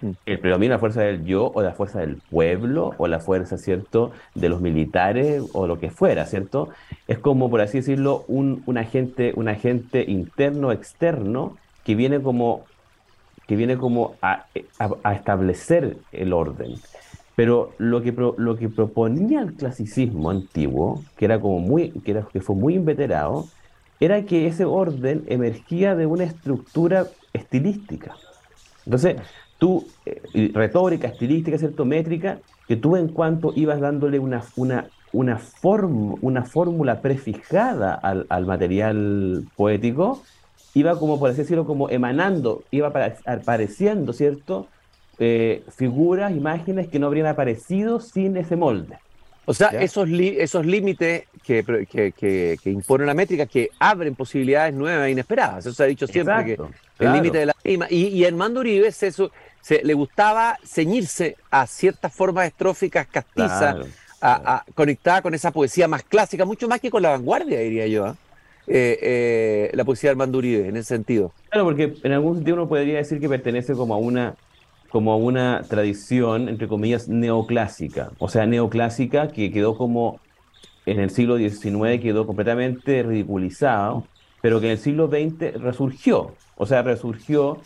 Mm. 0.00 0.10
el 0.26 0.38
predominio 0.40 0.74
la 0.74 0.78
fuerza 0.78 1.00
del 1.00 1.24
yo 1.24 1.50
o 1.54 1.62
la 1.62 1.72
fuerza 1.72 2.00
del 2.00 2.16
pueblo 2.16 2.94
o 2.98 3.06
la 3.06 3.20
fuerza, 3.20 3.56
¿cierto?, 3.56 4.12
de 4.34 4.48
los 4.48 4.60
militares 4.60 5.42
o 5.52 5.66
lo 5.66 5.78
que 5.78 5.90
fuera, 5.90 6.26
¿cierto? 6.26 6.68
Es 7.08 7.18
como, 7.18 7.48
por 7.50 7.60
así 7.60 7.78
decirlo, 7.78 8.24
un, 8.28 8.62
agente, 8.76 9.32
un 9.36 9.48
agente 9.48 10.04
interno, 10.06 10.72
externo, 10.72 11.56
que 11.84 11.94
viene 11.94 12.20
como, 12.20 12.64
que 13.46 13.56
viene 13.56 13.76
como 13.78 14.14
a, 14.20 14.46
establecer 15.12 15.96
el 16.12 16.32
orden. 16.32 16.74
Pero 17.34 17.72
lo 17.78 18.02
que, 18.02 18.12
lo 18.12 18.56
que 18.56 18.68
proponía 18.68 19.40
el 19.42 19.54
clasicismo 19.54 20.30
antiguo, 20.30 21.04
que 21.16 21.26
era 21.26 21.40
como 21.40 21.60
muy, 21.60 21.90
que, 21.90 22.12
era, 22.12 22.22
que 22.32 22.40
fue 22.40 22.56
muy 22.56 22.74
inveterado, 22.74 23.46
era 24.00 24.22
que 24.22 24.46
ese 24.46 24.64
orden 24.64 25.24
emergía 25.26 25.94
de 25.94 26.06
una 26.06 26.24
estructura 26.24 27.06
estilística. 27.32 28.14
Entonces, 28.84 29.16
tú, 29.58 29.86
eh, 30.04 30.50
retórica, 30.52 31.08
estilística, 31.08 31.58
¿cierto? 31.58 31.84
métrica, 31.84 32.38
que 32.68 32.76
tú 32.76 32.96
en 32.96 33.08
cuanto 33.08 33.52
ibas 33.56 33.80
dándole 33.80 34.18
una, 34.18 34.42
una, 34.56 34.86
una, 35.12 35.40
una 36.20 36.44
fórmula 36.44 37.00
prefijada 37.00 37.94
al, 37.94 38.26
al, 38.28 38.46
material 38.46 39.44
poético, 39.56 40.22
iba 40.74 40.98
como, 40.98 41.18
por 41.18 41.30
así 41.30 41.38
decirlo, 41.38 41.64
como 41.64 41.88
emanando, 41.88 42.64
iba 42.70 42.92
apareciendo, 43.24 44.12
¿cierto? 44.12 44.66
Eh, 45.18 45.64
figuras, 45.74 46.32
imágenes 46.32 46.88
que 46.88 46.98
no 46.98 47.06
habrían 47.06 47.26
aparecido 47.26 48.00
sin 48.00 48.36
ese 48.36 48.56
molde. 48.56 48.98
O 49.48 49.54
sea, 49.54 49.68
esos, 49.68 50.08
esos 50.10 50.66
límites 50.66 51.24
que, 51.44 51.64
que, 51.88 52.12
que, 52.12 52.58
que, 52.60 52.70
impone 52.70 53.06
la 53.06 53.14
métrica 53.14 53.46
que 53.46 53.70
abren 53.78 54.16
posibilidades 54.16 54.74
nuevas 54.74 55.06
e 55.06 55.12
inesperadas. 55.12 55.64
Eso 55.64 55.74
se 55.74 55.84
ha 55.84 55.86
dicho 55.86 56.08
siempre, 56.08 56.44
que 56.44 56.58
el 56.98 57.12
límite 57.12 57.38
de 57.38 57.46
la 57.46 57.56
rima. 57.62 57.86
Y, 57.88 58.08
y 58.08 58.24
Armando 58.24 58.60
Uribe 58.60 58.90
se, 58.90 59.12
le 59.84 59.94
gustaba 59.94 60.58
ceñirse 60.64 61.36
a 61.48 61.64
ciertas 61.68 62.12
formas 62.12 62.48
estróficas 62.48 63.06
castizas, 63.06 63.86
a, 64.20 64.64
conectada 64.74 65.22
con 65.22 65.32
esa 65.32 65.52
poesía 65.52 65.86
más 65.86 66.02
clásica, 66.02 66.44
mucho 66.44 66.66
más 66.66 66.80
que 66.80 66.90
con 66.90 67.02
la 67.02 67.10
vanguardia, 67.10 67.60
diría 67.60 67.86
yo. 67.86 68.06
¿ah? 68.06 68.16
Eh, 68.66 68.98
eh, 69.00 69.70
la 69.74 69.84
poesía 69.84 70.08
de 70.08 70.12
Armando 70.12 70.38
Uribe, 70.38 70.68
en 70.68 70.76
ese 70.76 70.88
sentido. 70.88 71.32
Claro, 71.50 71.66
porque 71.66 71.94
en 72.02 72.12
algún 72.12 72.34
sentido 72.34 72.56
uno 72.56 72.68
podría 72.68 72.96
decir 72.96 73.20
que 73.20 73.28
pertenece 73.28 73.74
como 73.74 73.94
a 73.94 73.98
una 73.98 74.34
como 74.96 75.18
una 75.18 75.60
tradición, 75.68 76.48
entre 76.48 76.68
comillas, 76.68 77.06
neoclásica. 77.06 78.12
O 78.18 78.30
sea, 78.30 78.46
neoclásica 78.46 79.28
que 79.28 79.52
quedó 79.52 79.76
como 79.76 80.20
en 80.86 81.00
el 81.00 81.10
siglo 81.10 81.36
XIX, 81.36 82.00
quedó 82.00 82.26
completamente 82.26 83.02
ridiculizado, 83.02 84.06
pero 84.40 84.58
que 84.58 84.68
en 84.68 84.72
el 84.72 84.78
siglo 84.78 85.08
XX 85.08 85.60
resurgió. 85.60 86.32
O 86.56 86.64
sea, 86.64 86.80
resurgió 86.80 87.58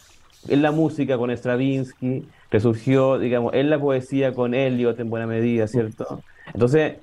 en 0.49 0.61
la 0.61 0.73
música 0.73 1.19
con 1.19 1.31
Stravinsky, 1.31 2.27
resurgió, 2.51 3.21
digamos, 3.21 3.55
en 3.55 3.71
la 3.71 3.79
poesía 3.79 4.35
con 4.35 4.53
Eliot 4.53 4.99
en 4.99 5.09
buena 5.09 5.29
medida, 5.29 5.69
¿cierto? 5.69 6.25
Entonces, 6.53 6.97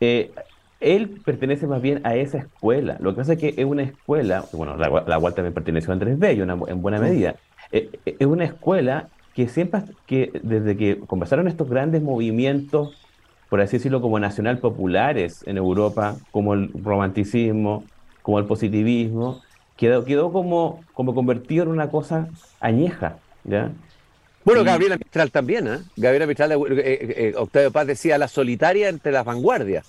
eh, 0.00 0.30
él 0.80 1.20
pertenece 1.22 1.66
más 1.66 1.82
bien 1.82 2.00
a 2.04 2.16
esa 2.16 2.38
escuela. 2.38 2.96
Lo 3.00 3.10
que 3.10 3.16
pasa 3.18 3.34
es 3.34 3.38
que 3.38 3.52
es 3.54 3.66
una 3.66 3.82
escuela, 3.82 4.46
bueno, 4.54 4.78
la, 4.78 5.04
la 5.06 5.20
cual 5.20 5.34
también 5.34 5.52
perteneció 5.52 5.90
a 5.90 5.92
Andrés 5.92 6.18
Bello 6.18 6.46
en 6.68 6.80
buena 6.80 6.98
medida, 7.00 7.34
eh, 7.70 7.90
eh, 8.06 8.16
es 8.18 8.26
una 8.26 8.44
escuela 8.44 9.10
que 9.34 9.48
siempre, 9.48 9.82
que 10.06 10.30
desde 10.42 10.76
que 10.76 10.98
comenzaron 11.00 11.48
estos 11.48 11.68
grandes 11.68 12.02
movimientos, 12.02 12.96
por 13.48 13.60
así 13.60 13.76
decirlo, 13.78 14.00
como 14.00 14.18
nacional 14.18 14.58
populares 14.58 15.42
en 15.46 15.56
Europa, 15.56 16.16
como 16.30 16.54
el 16.54 16.70
romanticismo, 16.72 17.84
como 18.22 18.38
el 18.38 18.46
positivismo, 18.46 19.42
quedó, 19.76 20.04
quedó 20.04 20.32
como, 20.32 20.82
como 20.94 21.14
convertido 21.14 21.64
en 21.64 21.70
una 21.70 21.90
cosa 21.90 22.28
añeja, 22.60 23.18
¿ya? 23.44 23.72
Bueno, 24.44 24.62
Gabriela 24.62 24.96
Mistral 24.98 25.30
también, 25.30 25.66
¿eh? 25.66 25.78
Gabriela 25.96 26.26
Mistral, 26.26 26.52
eh, 26.52 26.56
eh, 26.78 27.14
eh, 27.16 27.34
Octavio 27.36 27.72
Paz 27.72 27.86
decía 27.86 28.18
la 28.18 28.28
solitaria 28.28 28.88
entre 28.88 29.10
las 29.10 29.24
vanguardias. 29.24 29.86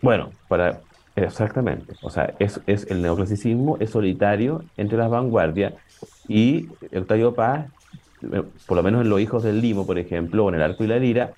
Bueno, 0.00 0.30
para 0.48 0.80
exactamente, 1.16 1.94
o 2.00 2.08
sea, 2.08 2.34
es, 2.38 2.60
es 2.66 2.86
el 2.88 3.02
neoclasicismo 3.02 3.76
es 3.80 3.90
solitario 3.90 4.64
entre 4.76 4.96
las 4.96 5.10
vanguardias 5.10 5.74
y 6.28 6.68
Octavio 6.94 7.34
Paz 7.34 7.66
por 8.66 8.76
lo 8.76 8.82
menos 8.82 9.02
en 9.02 9.10
Los 9.10 9.20
Hijos 9.20 9.42
del 9.42 9.60
Limo, 9.60 9.86
por 9.86 9.98
ejemplo, 9.98 10.44
o 10.44 10.48
en 10.48 10.56
El 10.56 10.62
Arco 10.62 10.84
y 10.84 10.86
la 10.86 10.98
Lira, 10.98 11.32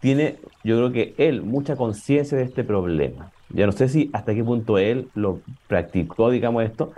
tiene, 0.00 0.36
yo 0.62 0.76
creo 0.76 0.92
que 0.92 1.14
él, 1.18 1.42
mucha 1.42 1.76
conciencia 1.76 2.36
de 2.36 2.44
este 2.44 2.64
problema. 2.64 3.32
Ya 3.50 3.66
no 3.66 3.72
sé 3.72 3.88
si 3.88 4.10
hasta 4.12 4.34
qué 4.34 4.44
punto 4.44 4.78
él 4.78 5.08
lo 5.14 5.40
practicó, 5.68 6.30
digamos 6.30 6.64
esto, 6.64 6.92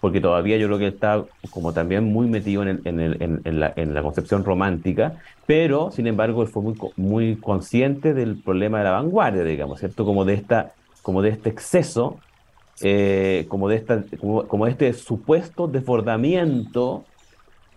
porque 0.00 0.20
todavía 0.20 0.56
yo 0.56 0.66
creo 0.66 0.78
que 0.78 0.88
está 0.88 1.24
como 1.50 1.72
también 1.72 2.04
muy 2.04 2.26
metido 2.26 2.62
en, 2.62 2.80
en, 2.84 3.60
la, 3.60 3.72
en, 3.76 3.94
la, 3.94 4.02
concepción 4.02 4.44
romántica, 4.44 5.18
pero 5.46 5.90
sin 5.90 6.06
embargo 6.06 6.42
él 6.42 6.48
fue 6.48 6.62
muy, 6.62 6.74
muy 6.96 7.36
consciente 7.36 8.14
del 8.14 8.36
problema 8.36 8.78
de 8.78 8.84
la 8.84 8.92
vanguardia, 8.92 9.44
digamos, 9.44 9.80
¿cierto? 9.80 10.06
Como 10.06 10.24
de, 10.24 10.34
esta, 10.34 10.72
como 11.02 11.20
de 11.20 11.28
este 11.28 11.50
exceso, 11.50 12.18
eh, 12.80 13.44
como, 13.48 13.68
de 13.68 13.76
esta, 13.76 14.02
como, 14.18 14.46
como 14.48 14.66
este 14.66 14.94
supuesto 14.94 15.68
desbordamiento 15.68 17.04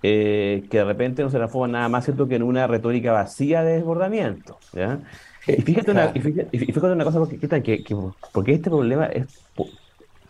eh, 0.05 0.65
que 0.69 0.79
de 0.79 0.83
repente 0.83 1.23
no 1.23 1.29
se 1.29 1.37
transforma 1.37 1.69
nada 1.69 1.89
más 1.89 2.03
cierto 2.03 2.27
que 2.27 2.35
en 2.35 2.43
una 2.43 2.67
retórica 2.67 3.13
vacía 3.13 3.63
de 3.63 3.75
desbordamiento. 3.75 4.59
¿ya? 4.73 4.99
Y 5.47 5.61
fíjate 5.61 5.91
una, 5.91 6.11
y 6.13 6.19
fíjate, 6.19 6.87
una 6.87 7.05
cosa, 7.05 7.19
porque, 7.19 7.37
que, 7.63 7.95
porque 8.33 8.53
este 8.53 8.69
problema 8.69 9.05
es 9.05 9.27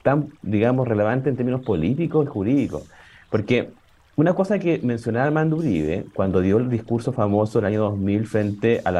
tan, 0.03 0.29
digamos, 0.43 0.87
relevante 0.87 1.29
en 1.29 1.37
términos 1.37 1.61
políticos 1.61 2.25
y 2.25 2.29
jurídicos. 2.29 2.83
Porque 3.31 3.69
una 4.15 4.35
cosa 4.35 4.59
que 4.59 4.79
mencionaba 4.83 5.25
Armando 5.25 5.55
Uribe 5.55 6.05
cuando 6.13 6.41
dio 6.41 6.57
el 6.57 6.69
discurso 6.69 7.11
famoso 7.11 7.57
el 7.57 7.65
año 7.65 7.81
2000 7.81 8.27
frente 8.27 8.81
a, 8.85 8.91
la, 8.91 8.99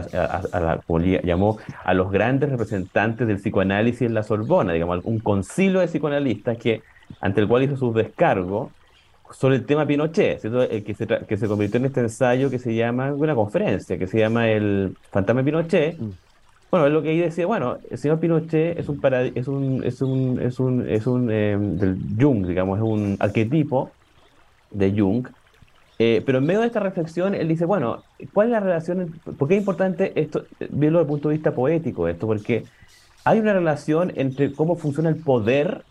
a, 0.52 0.60
la, 0.60 0.82
como 0.88 1.00
llamó, 1.00 1.60
a 1.84 1.94
los 1.94 2.12
grandes 2.12 2.50
representantes 2.50 3.28
del 3.28 3.38
psicoanálisis 3.38 4.02
en 4.02 4.16
la 4.16 4.24
Sorbona, 4.24 4.74
digamos, 4.74 5.02
un 5.04 5.20
concilio 5.20 5.82
de 5.82 5.88
psicoanalistas 5.88 6.58
que, 6.58 6.82
ante 7.22 7.42
el 7.42 7.48
cual 7.48 7.62
hizo 7.62 7.78
su 7.78 7.94
descargo, 7.94 8.72
sobre 9.34 9.56
el 9.56 9.66
tema 9.66 9.86
Pinochet, 9.86 10.44
El 10.46 10.84
que, 10.84 10.94
se 10.94 11.08
que 11.08 11.38
se 11.38 11.48
convirtió 11.48 11.80
en 11.80 11.86
este 11.86 12.02
ensayo 12.02 12.50
que 12.50 12.60
se 12.60 12.74
llama, 12.74 13.14
una 13.14 13.36
conferencia, 13.36 13.98
que 13.98 14.08
se 14.08 14.20
llama 14.20 14.50
el 14.50 14.96
Fantasma 15.12 15.42
de 15.42 15.46
Pinochet. 15.46 16.00
Mm. 16.00 16.12
Bueno, 16.72 16.88
es 16.88 16.94
lo 16.94 17.04
que 17.04 17.10
ahí 17.10 17.20
decía, 17.20 17.46
bueno, 17.46 17.78
el 17.90 17.98
señor 17.98 18.20
Pinochet 18.20 18.80
es 18.80 18.90
un, 18.90 19.00
es 19.36 19.48
un, 19.48 19.84
es 19.84 20.02
un, 20.02 20.40
es 20.42 20.60
un, 20.60 20.90
es 20.90 21.08
un 21.08 21.32
eh, 21.32 21.56
del 21.60 21.98
Jung, 22.20 22.48
digamos, 22.48 22.80
es 22.80 22.84
un 22.84 23.16
arquetipo 23.20 23.92
de 24.72 24.92
Jung, 24.92 25.28
eh, 26.00 26.24
pero 26.26 26.40
en 26.40 26.46
medio 26.46 26.62
de 26.62 26.68
esta 26.68 26.80
reflexión, 26.80 27.36
él 27.36 27.48
dice, 27.48 27.66
bueno, 27.66 28.04
¿cuál 28.34 28.48
es 28.48 28.52
la 28.54 28.60
relación? 28.60 29.14
¿Por 29.38 29.48
qué 29.48 29.56
es 29.56 29.60
importante 29.60 30.20
esto, 30.20 30.46
verlo 30.72 31.00
desde 31.00 31.02
el 31.02 31.08
punto 31.08 31.30
de 31.30 31.36
vista 31.36 31.54
poético, 31.54 32.08
esto? 32.08 32.26
Porque 32.26 32.64
hay 33.24 33.40
una 33.40 33.54
relación 33.54 34.12
entre 34.16 34.52
cómo 34.54 34.76
funciona 34.76 35.10
el 35.10 35.18
poder 35.18 35.84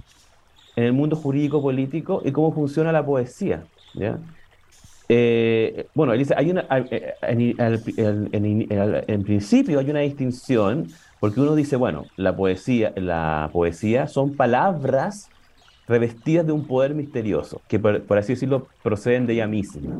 en 0.77 0.85
el 0.85 0.93
mundo 0.93 1.17
jurídico 1.17 1.61
político 1.61 2.23
y 2.25 2.33
cómo 2.33 2.53
funciona 2.53 2.93
la 2.93 3.05
poesía. 3.05 3.65
¿ya? 3.95 4.19
Eh, 5.09 5.87
bueno, 5.95 6.13
él 6.13 6.21
dice, 6.21 6.35
hay 6.37 6.51
una, 6.51 6.67
en, 7.23 8.67
en, 9.09 9.23
principio 9.25 9.79
hay 9.79 9.91
una 9.91 10.01
distinción, 10.01 10.89
porque 11.21 11.41
uno 11.41 11.55
dice, 11.55 11.77
bueno, 11.77 12.07
la 12.17 12.35
poesía, 12.35 12.93
la 12.97 13.51
poesía 13.53 14.07
son 14.07 14.35
palabras 14.35 15.29
revestidas 15.87 16.47
de 16.47 16.53
un 16.53 16.67
poder 16.67 16.95
misterioso, 16.95 17.61
que 17.69 17.79
por, 17.79 18.17
así 18.17 18.33
decirlo 18.33 18.69
proceden 18.83 19.27
de 19.27 19.35
ella 19.35 19.47
misma. 19.47 19.99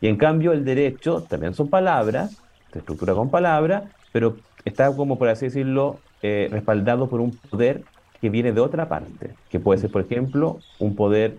Y 0.00 0.06
en 0.06 0.16
cambio 0.16 0.52
el 0.52 0.64
derecho 0.64 1.22
también 1.28 1.54
son 1.54 1.68
palabras, 1.68 2.40
se 2.72 2.78
estructura 2.78 3.14
con 3.14 3.30
palabras, 3.30 3.84
pero 4.12 4.36
está 4.64 4.94
como 4.94 5.18
por 5.18 5.28
así 5.28 5.46
decirlo 5.46 5.98
eh, 6.22 6.48
respaldado 6.50 7.08
por 7.08 7.20
un 7.20 7.32
poder 7.32 7.82
que 8.24 8.30
viene 8.30 8.52
de 8.52 8.60
otra 8.62 8.88
parte, 8.88 9.34
que 9.50 9.60
puede 9.60 9.78
ser, 9.78 9.90
por 9.90 10.00
ejemplo, 10.00 10.58
un 10.78 10.96
poder, 10.96 11.36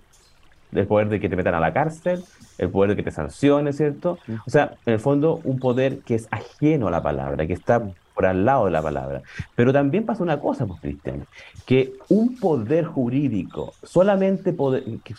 el 0.72 0.86
poder 0.86 1.10
de 1.10 1.20
que 1.20 1.30
te 1.30 1.36
metan 1.36 1.56
a 1.56 1.60
la 1.60 1.74
cárcel, 1.74 2.24
el 2.60 2.70
poder 2.70 2.92
de 2.92 2.96
que 2.96 3.02
te 3.02 3.10
sancione, 3.10 3.74
¿cierto? 3.74 4.20
O 4.46 4.52
sea, 4.52 4.76
en 4.86 4.94
el 4.94 5.00
fondo, 5.00 5.42
un 5.46 5.58
poder 5.58 6.02
que 6.02 6.14
es 6.14 6.28
ajeno 6.30 6.88
a 6.88 6.92
la 6.92 7.02
palabra, 7.02 7.48
que 7.48 7.54
está 7.54 7.82
por 8.14 8.28
al 8.28 8.46
lado 8.46 8.66
de 8.66 8.72
la 8.72 8.84
palabra. 8.84 9.24
Pero 9.56 9.74
también 9.74 10.06
pasa 10.06 10.22
una 10.22 10.40
cosa, 10.40 10.68
pues, 10.68 10.80
Cristian, 10.80 11.26
que 11.66 11.94
un 12.10 12.38
poder 12.38 12.86
jurídico 12.86 13.74
solamente 13.82 14.56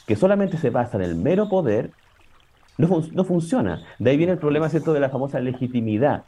que, 0.07 0.15
solamente 0.15 0.59
se 0.59 0.71
basa 0.71 0.99
en 0.99 1.03
el 1.03 1.17
mero 1.17 1.49
poder, 1.49 1.91
no, 2.79 3.03
no, 3.13 3.25
funciona. 3.25 3.83
De 3.99 4.11
ahí 4.11 4.17
viene 4.17 4.35
el 4.35 4.39
problema, 4.39 4.69
¿cierto?, 4.69 4.93
de 4.93 5.01
la 5.01 5.09
famosa 5.09 5.41
legitimidad. 5.41 6.27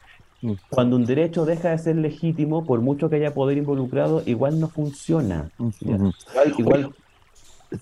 Cuando 0.70 0.96
un 0.96 1.04
derecho 1.04 1.44
deja 1.44 1.70
de 1.70 1.78
ser 1.78 1.96
legítimo, 1.96 2.64
por 2.64 2.80
mucho 2.80 3.10
que 3.10 3.16
haya 3.16 3.34
poder 3.34 3.58
involucrado, 3.58 4.22
igual 4.26 4.60
no 4.60 4.68
funciona. 4.68 5.50
Igual, 6.56 6.92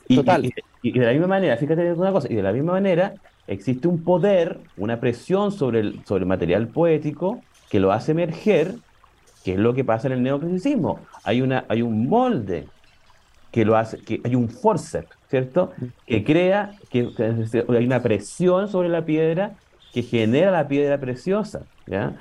Total. 0.09 0.53
Y, 0.83 0.93
de 0.93 1.05
la 1.05 1.13
misma 1.13 1.27
manera, 1.27 1.57
fíjate 1.57 1.93
una 1.93 2.13
cosa, 2.13 2.29
y 2.31 2.35
de 2.35 2.43
la 2.43 2.53
misma 2.53 2.73
manera 2.73 3.15
existe 3.47 3.89
un 3.89 4.03
poder, 4.03 4.61
una 4.77 5.01
presión 5.01 5.53
sobre 5.53 5.81
el, 5.81 6.05
sobre 6.05 6.23
el 6.23 6.27
material 6.27 6.69
poético 6.69 7.43
que 7.71 7.81
lo 7.81 7.93
hace 7.93 8.13
emerger, 8.13 8.75
que 9.45 9.53
es 9.53 9.59
lo 9.59 9.75
que 9.75 9.85
pasa 9.85 10.09
en 10.09 10.15
el 10.15 10.23
neoclasicismo. 10.23 11.01
Hay, 11.25 11.41
una, 11.43 11.65
hay 11.69 11.83
un 11.83 12.09
molde 12.09 12.67
que 13.51 13.65
lo 13.65 13.77
hace, 13.77 13.99
que 13.99 14.21
hay 14.25 14.35
un 14.35 14.49
forceps, 14.49 15.09
¿cierto? 15.29 15.73
Que 16.07 16.25
crea, 16.25 16.73
que, 16.91 17.09
hay 17.69 17.87
una 17.87 18.03
presión 18.03 18.69
sobre 18.69 18.89
la 18.89 19.05
piedra 19.05 19.55
que 19.93 20.03
genera 20.03 20.51
la 20.51 20.69
piedra 20.69 20.99
preciosa, 20.99 21.63
¿ya? 21.87 22.17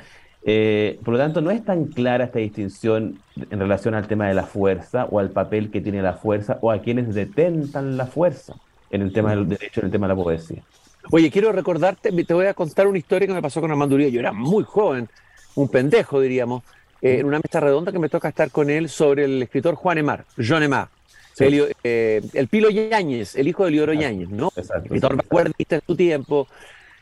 Eh, 0.48 1.00
por 1.04 1.16
lo 1.16 1.20
tanto, 1.20 1.42
no 1.42 1.50
es 1.50 1.66
tan 1.66 1.86
clara 1.86 2.26
esta 2.26 2.38
distinción 2.38 3.18
en 3.50 3.60
relación 3.60 3.96
al 3.96 4.08
tema 4.08 4.28
de 4.28 4.36
la 4.36 4.44
fuerza 4.44 5.06
o 5.06 5.20
al 5.20 5.32
papel 5.32 5.72
que 5.72 5.82
tiene 5.82 6.04
la 6.04 6.14
fuerza 6.14 6.60
o 6.62 6.72
a 6.72 6.82
quienes 6.82 7.16
detentan 7.16 7.98
la 7.98 8.06
fuerza 8.06 8.54
en 8.92 9.02
el 9.02 9.12
tema 9.12 9.32
del 9.32 9.50
derecho, 9.50 9.80
en 9.80 9.88
el 9.88 9.92
tema 9.92 10.08
de 10.08 10.14
la 10.14 10.24
poesía. 10.24 10.62
Oye, 11.12 11.32
quiero 11.32 11.52
recordarte, 11.52 12.12
te 12.12 12.34
voy 12.34 12.46
a 12.46 12.54
contar 12.54 12.86
una 12.86 13.00
historia 13.00 13.28
que 13.28 13.34
me 13.34 13.42
pasó 13.42 13.60
con 13.60 13.72
Armando 13.72 13.96
Uribe. 13.96 14.12
Yo 14.12 14.20
era 14.20 14.32
muy 14.32 14.64
joven, 14.64 15.10
un 15.56 15.68
pendejo, 15.68 16.22
diríamos, 16.22 16.64
eh, 17.02 17.20
en 17.20 17.26
una 17.26 17.40
mesa 17.40 17.60
redonda 17.60 17.92
que 17.92 18.00
me 18.00 18.10
toca 18.10 18.30
estar 18.30 18.52
con 18.52 18.70
él 18.70 18.88
sobre 18.88 19.26
el 19.26 19.42
escritor 19.44 19.74
Juan 19.74 19.98
Emar, 19.98 20.26
John 20.38 20.62
Emar. 20.62 20.90
Eh, 21.40 22.22
el 22.34 22.48
Pilo 22.48 22.70
Yáñez, 22.70 23.36
el 23.36 23.48
hijo 23.48 23.66
de 23.66 23.72
Lioro 23.72 23.94
Yáñez, 23.94 24.30
¿no? 24.30 24.52
Exacto. 24.56 24.86
Escritor 24.86 25.24
en 25.70 25.82
su 25.86 25.96
tiempo, 25.96 26.48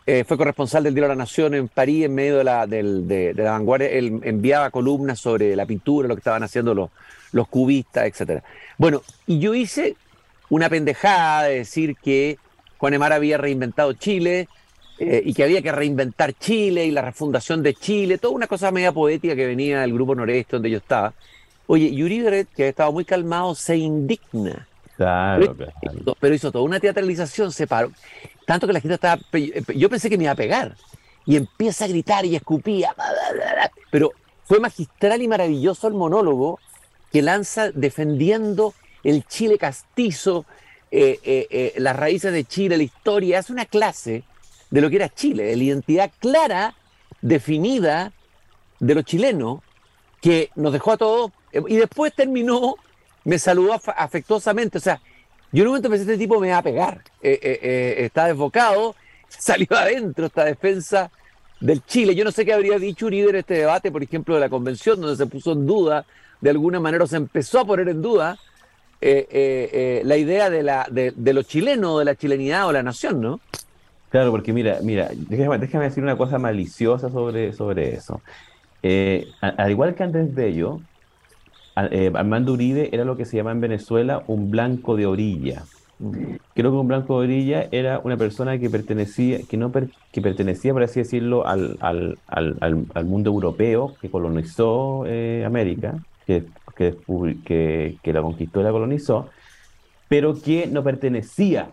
eh, 0.06 0.26
fue 0.28 0.38
corresponsal 0.38 0.84
del 0.84 0.94
Diario 0.94 1.10
de 1.10 1.16
la 1.16 1.24
Nación 1.24 1.54
en 1.54 1.68
París 1.70 2.06
en 2.06 2.16
medio 2.16 2.38
de 2.38 2.44
la, 2.44 2.68
de, 2.68 3.34
la 3.36 3.52
vanguardia. 3.52 3.90
Él 3.90 4.20
enviaba 4.24 4.70
columnas 4.70 5.20
sobre 5.20 5.56
la 5.56 5.66
pintura, 5.66 6.08
lo 6.08 6.16
que 6.16 6.20
estaban 6.20 6.44
haciendo 6.44 6.74
los, 6.74 6.90
los 7.32 7.48
cubistas, 7.48 8.06
etc. 8.06 8.44
Bueno, 8.78 9.02
y 9.26 9.40
yo 9.40 9.54
hice 9.54 9.96
una 10.50 10.70
pendejada 10.70 11.44
de 11.44 11.60
decir 11.60 11.96
que 11.96 12.38
Juan 12.78 12.94
Emar 12.94 13.14
había 13.14 13.38
reinventado 13.38 13.94
Chile 13.94 14.50
eh, 15.00 15.22
y 15.26 15.34
que 15.34 15.44
había 15.44 15.62
que 15.62 15.72
reinventar 15.72 16.34
Chile 16.34 16.86
y 16.86 16.92
la 16.92 17.02
refundación 17.02 17.64
de 17.64 17.74
Chile, 17.74 18.18
toda 18.18 18.36
una 18.36 18.48
cosa 18.48 18.72
media 18.72 18.92
poética 18.92 19.36
que 19.36 19.48
venía 19.48 19.82
del 19.82 19.94
Grupo 19.94 20.16
Noreste 20.16 20.58
donde 20.58 20.70
yo 20.70 20.78
estaba. 20.80 21.14
Oye, 21.66 21.96
Yuri 21.96 22.22
Beret, 22.22 22.50
que 22.50 22.64
había 22.64 22.70
estado 22.72 22.92
muy 22.92 23.06
calmado, 23.06 23.56
se 23.56 23.78
indigna. 23.78 24.68
Claro, 24.98 25.56
pero, 26.20 26.36
hizo 26.36 26.52
toda 26.52 26.64
una 26.64 26.80
teatralización, 26.80 27.52
se 27.52 27.66
paró. 27.66 27.92
Tanto 28.46 28.68
que 28.68 28.74
la 28.74 28.80
gente 28.80 28.96
estaba. 28.96 29.22
Yo 29.76 29.90
pensé 29.90 30.10
que 30.10 30.18
me 30.18 30.26
iba 30.26 30.34
a 30.34 30.36
pegar. 30.36 30.76
Y 31.26 31.36
empieza 31.36 31.86
a 31.86 31.88
gritar 31.88 32.26
y 32.26 32.36
escupía. 32.36 32.94
Pero 33.90 34.12
fue 34.44 34.60
magistral 34.60 35.22
y 35.22 35.28
maravilloso 35.28 35.88
el 35.88 35.94
monólogo 35.94 36.60
que 37.12 37.22
lanza 37.22 37.72
defendiendo 37.72 38.74
el 39.04 39.26
Chile 39.26 39.58
castizo, 39.58 40.46
eh, 40.92 41.20
eh, 41.24 41.48
eh, 41.50 41.74
las 41.78 41.96
raíces 41.96 42.34
de 42.34 42.44
Chile, 42.44 42.78
la 42.78 42.84
historia. 42.84 43.40
Hace 43.40 43.54
una 43.54 43.66
clase 43.66 44.24
de 44.70 44.82
lo 44.82 44.90
que 44.90 44.98
era 44.98 45.10
Chile, 45.10 45.44
de 45.44 45.56
la 45.56 45.64
identidad 45.64 46.12
clara, 46.20 46.76
definida 47.22 48.12
de 48.80 48.96
los 48.96 49.06
chilenos, 49.06 49.62
que 50.22 50.50
nos 50.56 50.74
dejó 50.74 50.94
a 50.94 50.98
todos. 50.98 51.32
Y 51.68 51.76
después 51.76 52.14
terminó, 52.14 52.76
me 53.24 53.40
saludó 53.40 53.80
afectuosamente. 53.96 54.78
O 54.78 54.82
sea, 54.82 55.00
yo 55.52 55.62
en 55.62 55.68
un 55.68 55.74
momento 55.74 55.90
pensé, 55.90 56.04
este 56.04 56.18
tipo 56.18 56.40
me 56.40 56.50
va 56.50 56.58
a 56.58 56.64
pegar. 56.64 57.02
Eh, 57.22 57.40
eh, 57.42 57.60
eh, 57.62 57.96
está 58.06 58.26
desbocado, 58.26 58.96
salió 59.30 59.68
adentro 59.72 60.26
esta 60.26 60.46
defensa 60.46 61.12
del 61.60 61.86
Chile. 61.86 62.16
Yo 62.16 62.24
no 62.24 62.32
sé 62.32 62.46
qué 62.46 62.54
habría 62.54 62.80
dicho 62.80 63.06
Uribe 63.06 63.30
en 63.30 63.36
este 63.38 63.56
debate, 63.56 63.92
por 63.92 64.04
ejemplo, 64.04 64.36
de 64.36 64.42
la 64.42 64.50
convención, 64.50 65.00
donde 65.00 65.16
se 65.16 65.28
puso 65.28 65.54
en 65.54 65.66
duda, 65.66 66.06
de 66.42 66.50
alguna 66.50 66.80
manera 66.80 67.08
se 67.08 67.18
empezó 67.18 67.60
a 67.60 67.66
poner 67.66 67.88
en 67.88 68.02
duda 68.02 68.38
la 69.02 70.18
idea 70.18 70.50
de, 70.50 70.64
la, 70.64 70.88
de, 70.90 71.14
de 71.16 71.34
lo 71.34 71.44
chileno, 71.44 72.00
de 72.00 72.06
la 72.06 72.16
chilenidad 72.16 72.68
o 72.68 72.72
la 72.72 72.84
nación, 72.84 73.20
¿no? 73.22 73.42
Claro, 74.10 74.32
porque 74.32 74.54
mira, 74.54 74.80
mira, 74.82 75.10
déjame, 75.14 75.86
decir 75.86 76.04
una 76.04 76.18
cosa 76.18 76.40
maliciosa 76.40 77.10
sobre, 77.10 77.52
sobre 77.52 77.96
eso. 77.96 78.22
al 79.42 79.72
igual 79.72 79.94
que 79.94 80.04
Andrés 80.04 80.34
Bello, 80.34 80.80
eh, 81.76 82.12
Armando 82.14 82.54
Uribe 82.54 82.90
era 82.92 83.06
lo 83.06 83.18
que 83.18 83.26
se 83.26 83.38
llama 83.38 83.52
en 83.52 83.62
Venezuela 83.62 84.24
un 84.28 84.52
blanco 84.52 84.96
de 84.96 85.06
orilla. 85.06 85.64
Creo 86.54 86.72
que 86.72 86.78
un 86.78 86.88
blanco 86.88 87.20
de 87.20 87.28
orilla 87.28 87.68
era 87.72 88.00
una 88.00 88.18
persona 88.18 88.58
que 88.60 88.70
pertenecía, 88.70 89.40
que 89.48 89.58
no 89.58 89.72
que 89.72 90.22
pertenecía, 90.22 90.74
por 90.74 90.84
así 90.84 91.00
decirlo, 91.00 91.48
al, 91.48 91.78
al, 91.80 92.18
al, 92.28 92.58
al 92.94 93.06
mundo 93.06 93.30
europeo 93.30 93.96
que 94.02 94.10
colonizó 94.10 95.06
eh, 95.08 95.44
América, 95.46 96.04
que, 96.28 96.46
que, 96.76 97.98
que, 98.02 98.14
la 98.14 98.22
conquistó 98.22 98.60
y 98.60 98.64
la 98.64 98.72
colonizó, 98.72 99.30
pero 100.10 100.40
que 100.40 100.68
no 100.68 100.84
pertenecía 100.84 101.70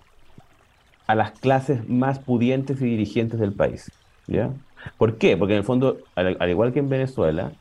a 1.06 1.14
las 1.14 1.32
clases 1.32 1.88
más 1.88 2.20
pudientes 2.20 2.80
y 2.80 2.84
dirigentes 2.84 3.40
del 3.40 3.52
país. 3.52 3.90
¿ya? 4.28 4.50
¿Por 4.96 5.18
qué? 5.18 5.36
Porque 5.36 5.54
en 5.54 5.58
el 5.58 5.64
fondo, 5.64 5.98
al 6.14 6.48
igual 6.48 6.72
que 6.72 6.78
en 6.78 6.88
Venezuela, 6.88 7.52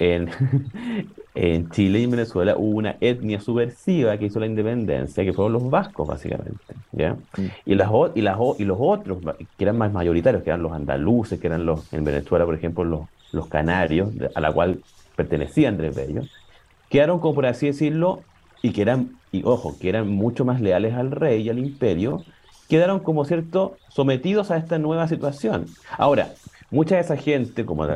en, 0.00 0.30
en 1.34 1.70
Chile 1.70 2.00
y 2.00 2.04
en 2.04 2.10
Venezuela 2.10 2.56
hubo 2.56 2.78
una 2.78 2.96
etnia 3.00 3.38
subversiva 3.40 4.16
que 4.16 4.24
hizo 4.24 4.40
la 4.40 4.46
independencia, 4.46 5.22
que 5.22 5.32
fueron 5.32 5.52
los 5.52 5.70
vascos, 5.70 6.08
básicamente. 6.08 6.74
¿ya? 6.90 7.14
Mm. 7.36 7.46
Y, 7.66 7.74
las, 7.76 7.90
y, 8.14 8.22
las, 8.22 8.38
y 8.58 8.64
los 8.64 8.78
otros, 8.80 9.18
que 9.56 9.64
eran 9.64 9.78
más 9.78 9.92
mayoritarios, 9.92 10.42
que 10.42 10.50
eran 10.50 10.62
los 10.62 10.72
andaluces, 10.72 11.38
que 11.38 11.46
eran 11.46 11.66
los, 11.66 11.92
en 11.92 12.02
Venezuela, 12.02 12.44
por 12.44 12.54
ejemplo, 12.54 12.82
los, 12.84 13.02
los 13.30 13.46
canarios, 13.46 14.08
a 14.34 14.40
la 14.40 14.52
cual 14.52 14.80
pertenecía 15.14 15.68
Andrés 15.68 15.94
Bello, 15.94 16.22
quedaron, 16.88 17.20
como 17.20 17.34
por 17.34 17.46
así 17.46 17.66
decirlo, 17.66 18.22
y 18.62 18.72
que 18.72 18.82
eran, 18.82 19.18
y 19.30 19.42
ojo, 19.44 19.76
que 19.78 19.90
eran 19.90 20.08
mucho 20.08 20.44
más 20.44 20.60
leales 20.60 20.94
al 20.94 21.10
rey 21.10 21.42
y 21.42 21.50
al 21.50 21.58
imperio, 21.58 22.24
quedaron 22.68 23.00
como 23.00 23.24
cierto 23.24 23.76
sometidos 23.88 24.50
a 24.50 24.56
esta 24.56 24.78
nueva 24.78 25.08
situación. 25.08 25.66
Ahora, 25.98 26.30
mucha 26.70 26.96
de 26.96 27.02
esa 27.02 27.16
gente, 27.16 27.64
como, 27.64 27.86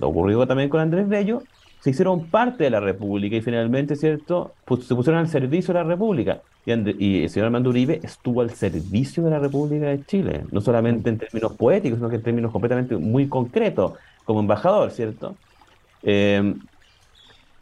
ocurrió 0.00 0.46
también 0.46 0.68
con 0.68 0.80
Andrés 0.80 1.08
Bello, 1.08 1.42
se 1.80 1.90
hicieron 1.90 2.26
parte 2.26 2.64
de 2.64 2.70
la 2.70 2.80
República 2.80 3.36
y 3.36 3.40
finalmente, 3.40 3.96
¿cierto?, 3.96 4.52
pues, 4.64 4.84
se 4.84 4.94
pusieron 4.94 5.20
al 5.20 5.28
servicio 5.28 5.72
de 5.72 5.80
la 5.80 5.84
República. 5.84 6.40
Y, 6.66 7.22
el 7.22 7.30
señor 7.30 7.46
Armando 7.46 7.70
Uribe 7.70 8.00
estuvo 8.02 8.42
al 8.42 8.50
servicio 8.50 9.24
de 9.24 9.30
la 9.30 9.38
República 9.38 9.86
de 9.86 10.04
Chile, 10.04 10.44
no 10.50 10.60
solamente 10.60 11.08
en 11.08 11.18
términos 11.18 11.52
poéticos, 11.52 11.98
sino 11.98 12.10
que 12.10 12.16
en 12.16 12.22
términos 12.22 12.52
completamente 12.52 12.96
muy 12.96 13.26
concretos, 13.26 13.92
como 14.24 14.40
embajador, 14.40 14.90
¿cierto? 14.90 15.34
Eh, 16.02 16.54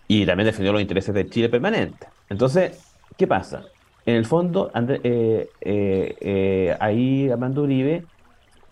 y 0.08 0.26
también 0.26 0.46
defendió 0.46 0.72
los 0.72 0.80
intereses 0.80 1.14
de 1.14 1.28
Chile 1.28 1.48
permanente. 1.48 2.08
Entonces, 2.28 2.82
¿qué 3.16 3.26
pasa? 3.26 3.62
En 4.04 4.16
el 4.16 4.24
fondo, 4.24 4.72
eh, 4.74 5.48
eh, 5.60 6.76
ahí 6.80 7.28
Armando 7.30 7.62
Uribe 7.62 8.04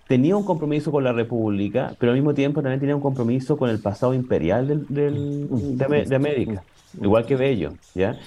tenía 0.07 0.37
un 0.37 0.45
compromiso 0.45 0.91
con 0.93 1.05
la 1.05 1.13
República, 1.13 1.95
pero 1.99 2.13
al 2.13 2.19
mismo 2.19 2.35
tiempo 2.35 2.63
también 2.63 2.81
tenía 2.81 2.97
un 2.97 3.03
compromiso 3.03 3.57
con 3.57 3.71
el 3.71 3.81
pasado 3.81 4.15
imperial 4.15 4.87
del, 4.89 5.77
de, 5.79 6.15
América, 6.15 6.63
igual 7.01 7.27
que 7.27 7.37
Bello, 7.37 7.75
¿ya? 7.95 8.19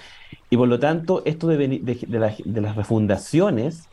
Y 0.50 0.58
por 0.58 0.68
lo 0.68 0.80
tanto, 0.80 1.22
esto 1.26 1.48
de, 1.48 1.58
de, 1.58 2.62
las 2.62 2.76
refundaciones, 2.76 3.88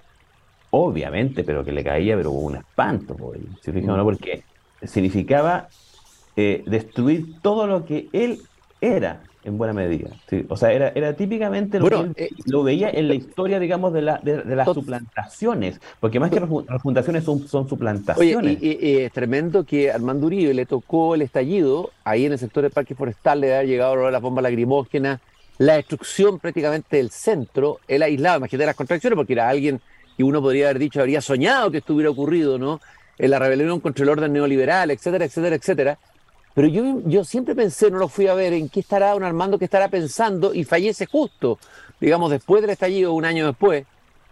obviamente, 0.70 1.44
pero 1.44 1.64
que 1.64 1.72
le 1.72 1.84
caía, 1.84 2.16
pero 2.16 2.30
un 2.30 2.56
espanto, 2.56 3.14
por 3.16 3.38
porque 4.04 4.42
significaba 4.82 5.68
eh, 6.36 6.62
destruir 6.66 7.40
todo 7.40 7.66
lo 7.66 7.84
que 7.84 8.08
él 8.12 8.40
era, 8.80 9.22
en 9.44 9.58
buena 9.58 9.72
medida. 9.74 10.08
Sí. 10.28 10.44
O 10.48 10.56
sea, 10.56 10.72
era, 10.72 10.88
era 10.94 11.14
típicamente 11.14 11.78
lo 11.78 11.82
Bueno, 11.88 12.14
que 12.14 12.24
él 12.24 12.30
eh, 12.32 12.42
lo 12.46 12.62
veía 12.62 12.90
en 12.90 13.08
la 13.08 13.14
historia, 13.14 13.58
digamos, 13.58 13.92
de, 13.92 14.02
la, 14.02 14.18
de, 14.22 14.42
de 14.42 14.56
las 14.56 14.66
tot- 14.66 14.74
suplantaciones, 14.74 15.80
porque 16.00 16.18
más 16.18 16.30
que 16.30 16.40
refu- 16.40 16.64
refundaciones 16.66 17.24
son, 17.24 17.46
son 17.46 17.62
Oye, 17.62 17.68
suplantaciones. 17.70 18.58
y, 18.62 18.66
y- 18.68 18.78
y 18.90 18.96
es 18.98 19.12
tremendo 19.12 19.64
que 19.64 19.90
Armando 19.92 20.26
Uribe 20.26 20.54
le 20.54 20.66
tocó 20.66 21.14
el 21.14 21.22
estallido 21.22 21.90
ahí 22.04 22.24
en 22.26 22.32
el 22.32 22.38
sector 22.38 22.62
del 22.62 22.72
Parque 22.72 22.94
Forestal, 22.94 23.40
le 23.40 23.54
ha 23.54 23.62
llegado 23.62 23.96
lo 23.96 24.06
de 24.06 24.12
la 24.12 24.18
bomba 24.20 24.42
lacrimógena, 24.42 25.20
la 25.58 25.74
destrucción 25.76 26.38
prácticamente 26.40 26.96
del 26.96 27.10
centro, 27.10 27.78
él 27.86 28.02
aislado, 28.02 28.38
imagínate 28.38 28.66
las 28.66 28.74
contracciones, 28.76 29.16
porque 29.16 29.34
era 29.34 29.48
alguien 29.48 29.80
que 30.16 30.24
uno 30.24 30.40
podría 30.40 30.66
haber 30.66 30.78
dicho, 30.78 31.00
habría 31.00 31.20
soñado 31.20 31.70
que 31.70 31.78
esto 31.78 31.94
hubiera 31.94 32.10
ocurrido, 32.10 32.58
¿no? 32.58 32.80
En 33.18 33.30
la 33.30 33.38
rebelión 33.38 33.78
contra 33.80 34.02
el 34.02 34.08
orden 34.08 34.32
neoliberal, 34.32 34.90
etcétera, 34.90 35.24
etcétera, 35.26 35.54
etcétera. 35.56 35.98
Pero 36.54 36.68
yo, 36.68 37.00
yo 37.04 37.24
siempre 37.24 37.54
pensé, 37.54 37.90
no 37.90 37.98
lo 37.98 38.08
fui 38.08 38.28
a 38.28 38.34
ver, 38.34 38.52
en 38.52 38.68
qué 38.68 38.80
estará 38.80 39.10
don 39.10 39.24
Armando, 39.24 39.58
qué 39.58 39.64
estará 39.64 39.88
pensando, 39.88 40.54
y 40.54 40.62
fallece 40.62 41.06
justo, 41.06 41.58
digamos, 42.00 42.30
después 42.30 42.62
del 42.62 42.70
estallido, 42.70 43.12
un 43.12 43.24
año 43.24 43.46
después, 43.46 43.84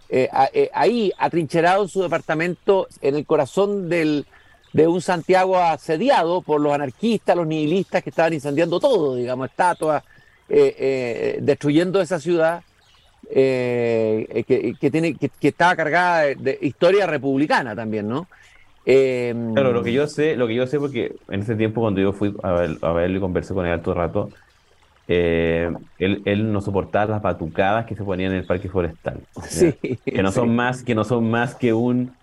eh, 0.07 0.29
eh, 0.53 0.69
ahí, 0.73 1.11
atrincherado 1.17 1.83
en 1.83 1.89
su 1.89 2.01
departamento, 2.01 2.87
en 3.01 3.15
el 3.15 3.25
corazón 3.25 3.89
del, 3.89 4.25
de 4.71 4.87
un 4.87 5.01
Santiago 5.01 5.57
asediado 5.57 6.41
por 6.41 6.61
los 6.61 6.73
anarquistas, 6.73 7.35
los 7.35 7.45
nihilistas 7.45 8.01
que 8.01 8.09
estaban 8.09 8.31
incendiando 8.31 8.79
todo, 8.79 9.15
digamos, 9.15 9.49
estatuas, 9.49 10.03
eh, 10.47 11.39
destruyendo 11.41 11.99
esa 11.99 12.19
ciudad 12.19 12.63
que, 13.33 14.75
que 14.79 14.91
tiene, 14.91 15.15
que, 15.15 15.29
que 15.29 15.47
estaba 15.47 15.75
cargada 15.75 16.21
de 16.35 16.59
historia 16.61 17.07
republicana 17.07 17.75
también, 17.75 18.07
¿no? 18.07 18.27
Eh, 18.85 19.33
Claro, 19.53 19.71
lo 19.71 19.83
que 19.83 19.93
yo 19.93 20.07
sé, 20.07 20.35
lo 20.35 20.47
que 20.47 20.55
yo 20.55 20.65
sé 20.65 20.79
porque 20.79 21.15
en 21.27 21.41
ese 21.41 21.55
tiempo 21.55 21.81
cuando 21.81 22.01
yo 22.01 22.11
fui 22.11 22.33
a, 22.41 22.51
ver, 22.53 22.79
a 22.81 22.91
verlo 22.91 23.17
y 23.17 23.21
conversé 23.21 23.53
con 23.53 23.65
él 23.67 23.71
harto 23.73 23.93
rato, 23.93 24.31
eh, 25.07 25.71
él, 25.97 26.23
él 26.25 26.51
no 26.53 26.61
soportaba 26.61 27.07
las 27.13 27.21
batucadas 27.21 27.85
que 27.85 27.95
se 27.95 28.03
ponían 28.03 28.31
en 28.33 28.39
el 28.39 28.45
parque 28.47 28.69
forestal. 28.69 29.27
sí, 29.49 29.79
Que 30.13 30.23
no 30.23 30.31
sí. 30.31 30.33
son 30.33 30.55
más, 30.55 30.83
que 30.83 30.95
no 30.95 31.03
son 31.05 31.29
más 31.31 31.55
que 31.55 31.73
un, 31.73 32.19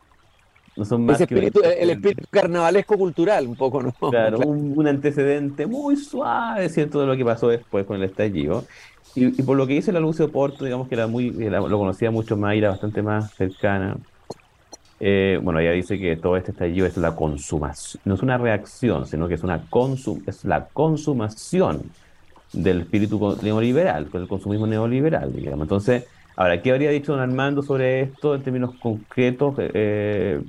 no 0.76 0.84
son 0.84 1.06
más 1.06 1.22
Ese 1.22 1.24
que 1.24 1.36
espíritu, 1.40 1.60
el 1.62 1.90
espíritu 1.90 2.24
carnavalesco 2.30 2.96
cultural, 2.96 3.46
un 3.48 3.56
poco, 3.56 3.82
¿no? 3.82 3.92
Claro, 4.08 4.40
un, 4.42 4.72
un 4.76 4.88
antecedente 4.88 5.66
muy 5.68 5.96
suave, 5.96 6.68
¿cierto? 6.68 7.00
De 7.00 7.06
lo 7.06 7.16
que 7.16 7.24
pasó 7.24 7.46
después 7.48 7.86
con 7.86 7.96
el 7.96 8.02
estallido. 8.02 8.66
Y, 9.14 9.26
y 9.40 9.44
por 9.44 9.56
lo 9.56 9.68
que 9.68 9.74
dice 9.74 9.92
la 9.92 10.00
Lucio 10.00 10.32
Porto, 10.32 10.64
digamos 10.64 10.88
que 10.88 10.96
era 10.96 11.06
muy, 11.06 11.32
la- 11.32 11.60
lo 11.60 11.78
conocía 11.78 12.10
mucho 12.10 12.36
más 12.36 12.54
y 12.56 12.58
era 12.58 12.70
bastante 12.70 13.02
más 13.04 13.32
cercana. 13.36 14.00
Eh, 15.02 15.40
bueno, 15.42 15.60
ella 15.60 15.72
dice 15.72 15.98
que 15.98 16.16
todo 16.16 16.36
este 16.36 16.50
estallido 16.50 16.86
es 16.86 16.96
la 16.98 17.16
consumación, 17.16 18.02
no 18.04 18.14
es 18.14 18.22
una 18.22 18.36
reacción, 18.36 19.06
sino 19.06 19.28
que 19.28 19.34
es 19.34 19.42
una 19.42 19.66
consum, 19.70 20.22
es 20.26 20.44
la 20.44 20.68
consumación 20.68 21.82
del 22.52 22.82
espíritu 22.82 23.38
neoliberal, 23.42 24.10
con 24.10 24.20
el 24.20 24.28
consumismo 24.28 24.66
neoliberal, 24.66 25.32
digamos. 25.32 25.64
Entonces, 25.64 26.06
ahora, 26.36 26.60
¿qué 26.60 26.70
habría 26.70 26.90
dicho 26.90 27.12
don 27.12 27.20
Armando 27.22 27.62
sobre 27.62 28.02
esto 28.02 28.34
en 28.34 28.42
términos 28.42 28.74
concretos? 28.78 29.54
Eh, 29.58 30.42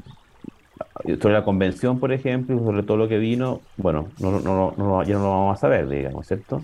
sobre 1.22 1.34
la 1.34 1.46
convención, 1.46 2.00
por 2.00 2.12
ejemplo, 2.12 2.56
y 2.56 2.60
sobre 2.60 2.84
todo 2.84 2.98
lo 2.98 3.08
que 3.08 3.18
vino, 3.18 3.62
bueno, 3.78 4.10
no, 4.20 4.42
no, 4.42 5.04
ya 5.04 5.14
no 5.16 5.24
lo 5.24 5.30
vamos 5.30 5.58
a 5.58 5.62
saber, 5.62 5.88
digamos, 5.88 6.28
¿cierto? 6.28 6.62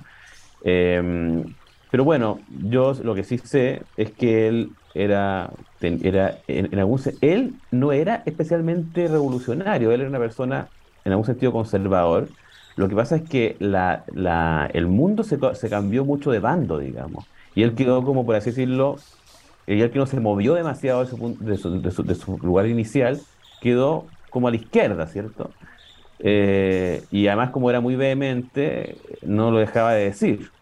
Eh, 0.61 1.43
pero 1.89 2.03
bueno, 2.03 2.39
yo 2.47 2.93
lo 3.01 3.15
que 3.15 3.23
sí 3.23 3.37
sé 3.37 3.81
es 3.95 4.11
que 4.11 4.47
él 4.47 4.71
era, 5.03 5.53
era 5.81 6.43
en, 6.47 6.77
algún 6.79 6.99
él 7.21 7.61
no 7.71 7.91
era 7.91 8.23
especialmente 8.25 9.07
revolucionario, 9.07 9.91
él 9.91 10.01
era 10.01 10.09
una 10.09 10.19
persona 10.19 10.71
en 11.03 11.11
algún 11.13 11.25
sentido 11.25 11.51
conservador. 11.53 12.33
Lo 12.75 12.87
que 12.89 12.95
pasa 12.95 13.15
es 13.17 13.23
que 13.23 13.57
la, 13.59 14.05
la, 14.13 14.69
el 14.73 14.87
mundo 14.87 15.23
se, 15.23 15.39
se 15.55 15.69
cambió 15.69 16.05
mucho 16.05 16.31
de 16.31 16.39
bando, 16.39 16.77
digamos, 16.79 17.27
y 17.55 17.63
él 17.63 17.75
quedó 17.75 18.03
como, 18.05 18.25
por 18.25 18.35
así 18.35 18.51
decirlo, 18.51 19.05
él 19.65 19.91
que 19.91 19.99
no 19.99 20.05
se 20.05 20.19
movió 20.19 20.53
demasiado 20.55 21.01
de 21.81 21.91
su- 21.91 22.05
de 22.05 22.15
su 22.15 22.37
lugar 22.39 22.67
inicial, 22.67 23.27
quedó 23.59 24.13
como 24.29 24.47
a 24.47 24.51
la 24.51 24.57
izquierda, 24.57 25.07
¿cierto? 25.07 25.57
Eh, 26.19 27.07
y 27.11 27.27
además, 27.27 27.51
como 27.51 27.69
era 27.69 27.81
muy 27.81 27.95
vehemente, 27.95 29.19
no 29.21 29.51
lo 29.51 29.59
dejaba 29.59 29.93
de 29.93 30.05
decir. 30.05 30.53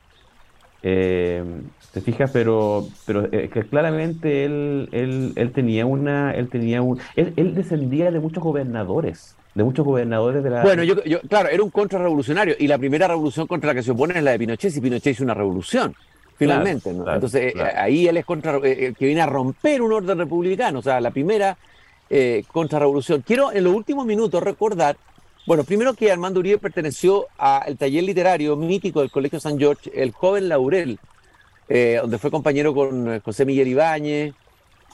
Eh, 0.88 1.44
¿te 1.92 2.02
fijas? 2.02 2.30
Pero, 2.34 2.94
pero 3.06 3.26
eh, 3.34 3.50
que 3.50 3.68
claramente 3.68 4.46
él, 4.46 4.90
él, 4.92 5.34
él 5.36 5.52
tenía 5.54 5.86
una, 5.88 6.32
él 6.34 6.50
tenía 6.50 6.82
un, 6.84 7.00
él, 7.16 7.34
él 7.38 7.56
descendía 7.56 8.12
de 8.12 8.20
muchos 8.20 8.44
gobernadores, 8.44 9.40
de 9.56 9.64
muchos 9.64 9.86
gobernadores 9.86 10.44
de 10.44 10.50
la. 10.52 10.62
Bueno, 10.62 10.84
yo, 10.84 11.04
yo- 11.04 11.20
claro, 11.30 11.50
era 11.50 11.64
un 11.64 11.70
contrarrevolucionario 11.72 12.56
y 12.58 12.68
la 12.68 12.78
primera 12.78 13.08
revolución 13.08 13.46
contra 13.48 13.70
la 13.70 13.76
que 13.76 13.84
se 13.84 13.92
opone 13.92 14.18
es 14.18 14.24
la 14.24 14.32
de 14.32 14.40
Pinochet, 14.40 14.72
si 14.72 14.82
Pinochet 14.82 15.14
hizo 15.14 15.24
una 15.24 15.34
revolución, 15.34 15.96
finalmente, 16.36 16.94
¿no? 16.94 17.04
claro, 17.04 17.12
Entonces, 17.12 17.54
eh, 17.54 17.54
claro. 17.54 17.76
ahí 17.76 18.08
él 18.08 18.18
es 18.18 18.26
contra, 18.26 18.58
eh, 18.64 18.88
el 18.88 18.96
que 18.96 19.06
viene 19.06 19.22
a 19.22 19.26
romper 19.26 19.82
un 19.82 19.92
orden 19.92 20.18
republicano, 20.18 20.80
o 20.80 20.82
sea, 20.82 21.02
la 21.02 21.12
primera 21.12 21.58
eh, 22.10 22.46
contrarrevolución. 22.52 23.22
Quiero 23.22 23.52
en 23.52 23.64
los 23.66 23.74
últimos 23.74 24.06
minutos 24.06 24.42
recordar, 24.44 24.98
bueno, 25.46 25.64
primero 25.64 25.94
que 25.94 26.12
Armando 26.12 26.40
Uribe 26.40 26.58
perteneció 26.58 27.28
al 27.38 27.78
taller 27.78 28.04
literario 28.04 28.56
mítico 28.56 29.02
del 29.02 29.12
Colegio 29.12 29.40
San 29.40 29.60
George, 29.60 29.92
el 29.94 30.12
joven 30.12 30.50
Laurel, 30.50 31.00
eh, 31.70 32.00
donde 32.02 32.18
fue 32.18 32.32
compañero 32.32 32.74
con 32.74 33.14
eh, 33.14 33.22
José 33.24 33.46
Miguel 33.46 33.68
Ibáñez 33.68 34.34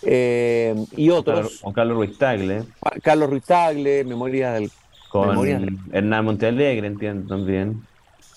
eh, 0.04 0.76
y 0.96 1.10
otros, 1.10 1.60
con 1.62 1.74
Carlos 1.74 1.98
Ruiz 1.98 2.18
Tagle, 2.18 2.64
Carlos 3.02 3.30
Ruiz 3.30 3.44
Tagle, 3.44 4.04
Memorias 4.04 4.54
del 4.56 4.72
con 5.10 5.30
Memorias 5.30 5.62
Hernán 5.92 6.26
Montealegre, 6.26 6.88
entiendo 6.88 7.36
también. 7.36 7.86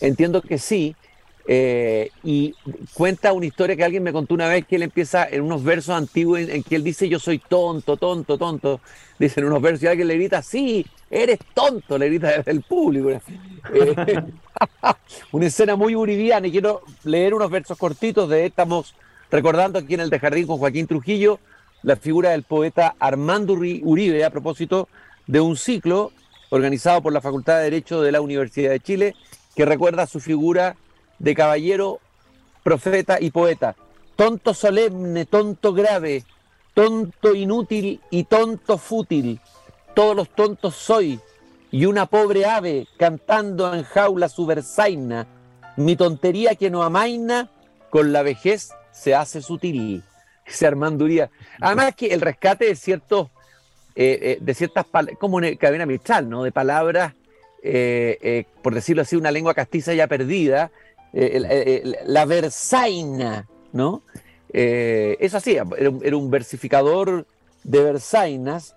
Entiendo 0.01 0.43
que 0.43 0.59
sí. 0.59 0.97
Eh, 1.47 2.11
y 2.23 2.55
cuenta 2.95 3.33
una 3.33 3.47
historia 3.47 3.77
que 3.77 3.85
alguien 3.85 4.03
me 4.03 4.13
contó 4.13 4.35
una 4.35 4.49
vez 4.49 4.67
que 4.67 4.77
él 4.77 4.83
empieza 4.83 5.29
en 5.29 5.43
unos 5.43 5.63
versos 5.63 5.95
antiguos 5.95 6.41
en, 6.41 6.51
en 6.51 6.63
que 6.63 6.77
él 6.77 6.85
dice 6.85 7.09
yo 7.09 7.19
soy 7.19 7.39
tonto, 7.39 7.97
tonto, 7.97 8.39
tonto. 8.39 8.81
Dice 9.19 9.41
en 9.41 9.47
unos 9.47 9.61
versos 9.63 9.83
y 9.85 9.87
alguien 9.87 10.09
le 10.09 10.15
grita, 10.17 10.43
sí, 10.43 10.85
eres 11.11 11.39
tonto, 11.53 11.99
le 11.99 12.09
grita 12.09 12.43
el 12.47 12.63
público. 12.63 13.11
Eh, 13.11 13.21
una 15.33 15.47
escena 15.47 15.77
muy 15.77 15.95
uribiana 15.95 16.47
y 16.47 16.51
quiero 16.51 16.83
leer 17.05 17.35
unos 17.35 17.51
versos 17.51 17.77
cortitos 17.79 18.29
de 18.29 18.47
estamos 18.47 18.95
recordando 19.31 19.79
aquí 19.79 19.95
en 19.95 20.01
el 20.01 20.11
de 20.11 20.19
Jardín 20.19 20.47
con 20.47 20.59
Joaquín 20.59 20.87
Trujillo 20.87 21.39
la 21.83 21.97
figura 21.97 22.31
del 22.31 22.45
poeta 22.45 22.95
Armando 22.99 23.55
Uri- 23.55 23.81
Uribe 23.85 24.25
a 24.25 24.31
propósito 24.31 24.89
de 25.27 25.41
un 25.41 25.57
ciclo 25.57 26.13
organizado 26.51 27.03
por 27.03 27.13
la 27.13 27.21
Facultad 27.21 27.59
de 27.59 27.65
Derecho 27.65 28.01
de 28.01 28.13
la 28.13 28.21
Universidad 28.21 28.71
de 28.71 28.81
Chile 28.81 29.15
que 29.55 29.65
recuerda 29.65 30.07
su 30.07 30.19
figura 30.21 30.77
de 31.19 31.35
caballero, 31.35 32.01
profeta 32.63 33.19
y 33.21 33.31
poeta. 33.31 33.77
Tonto 34.17 34.55
solemne, 34.55 35.27
tonto 35.27 35.73
grave, 35.73 36.25
tonto 36.73 37.35
inútil 37.35 38.01
y 38.11 38.25
tonto 38.25 38.79
fútil. 38.79 39.41
Todos 39.95 40.17
los 40.17 40.29
tontos 40.31 40.75
soy, 40.75 41.21
y 41.75 41.87
una 41.87 42.07
pobre 42.07 42.47
ave 42.47 42.87
cantando 42.97 43.75
en 43.75 43.83
jaula 43.83 44.29
su 44.29 44.47
versaina. 44.47 45.27
Mi 45.77 45.97
tontería 45.97 46.55
que 46.55 46.71
no 46.71 46.85
amaina, 46.85 47.51
con 47.91 48.13
la 48.13 48.23
vejez 48.23 48.71
se 48.93 49.13
hace 49.15 49.43
sutil. 49.43 50.05
Ese 50.47 50.69
Armando 50.69 51.05
Uribe. 51.05 51.31
Además 51.61 51.97
que 51.97 52.15
el 52.15 52.21
rescate 52.21 52.67
de 52.67 52.77
ciertos, 52.77 53.29
eh, 53.97 54.19
eh, 54.23 54.39
de 54.41 54.55
ciertas 54.55 54.87
como 55.19 55.41
en 55.41 55.47
el 55.47 55.59
Cadena 55.59 55.85
¿no? 56.23 56.45
De 56.45 56.53
palabras, 56.53 57.15
eh, 57.67 58.19
eh, 58.21 58.45
por 58.63 58.75
decirlo 58.75 59.03
así, 59.03 59.17
una 59.17 59.33
lengua 59.33 59.55
castiza 59.55 59.95
ya 59.95 60.07
perdida, 60.07 60.71
el- 61.15 61.45
el- 61.47 61.97
la 62.07 62.25
versaina, 62.25 63.49
¿no? 63.73 64.03
Eh, 64.53 65.17
eso 65.21 65.37
así, 65.39 65.53
era, 65.57 65.65
un- 65.91 66.01
era 66.05 66.17
un 66.17 66.31
versificador 66.31 67.27
de 67.63 67.83
versainas. 67.83 68.77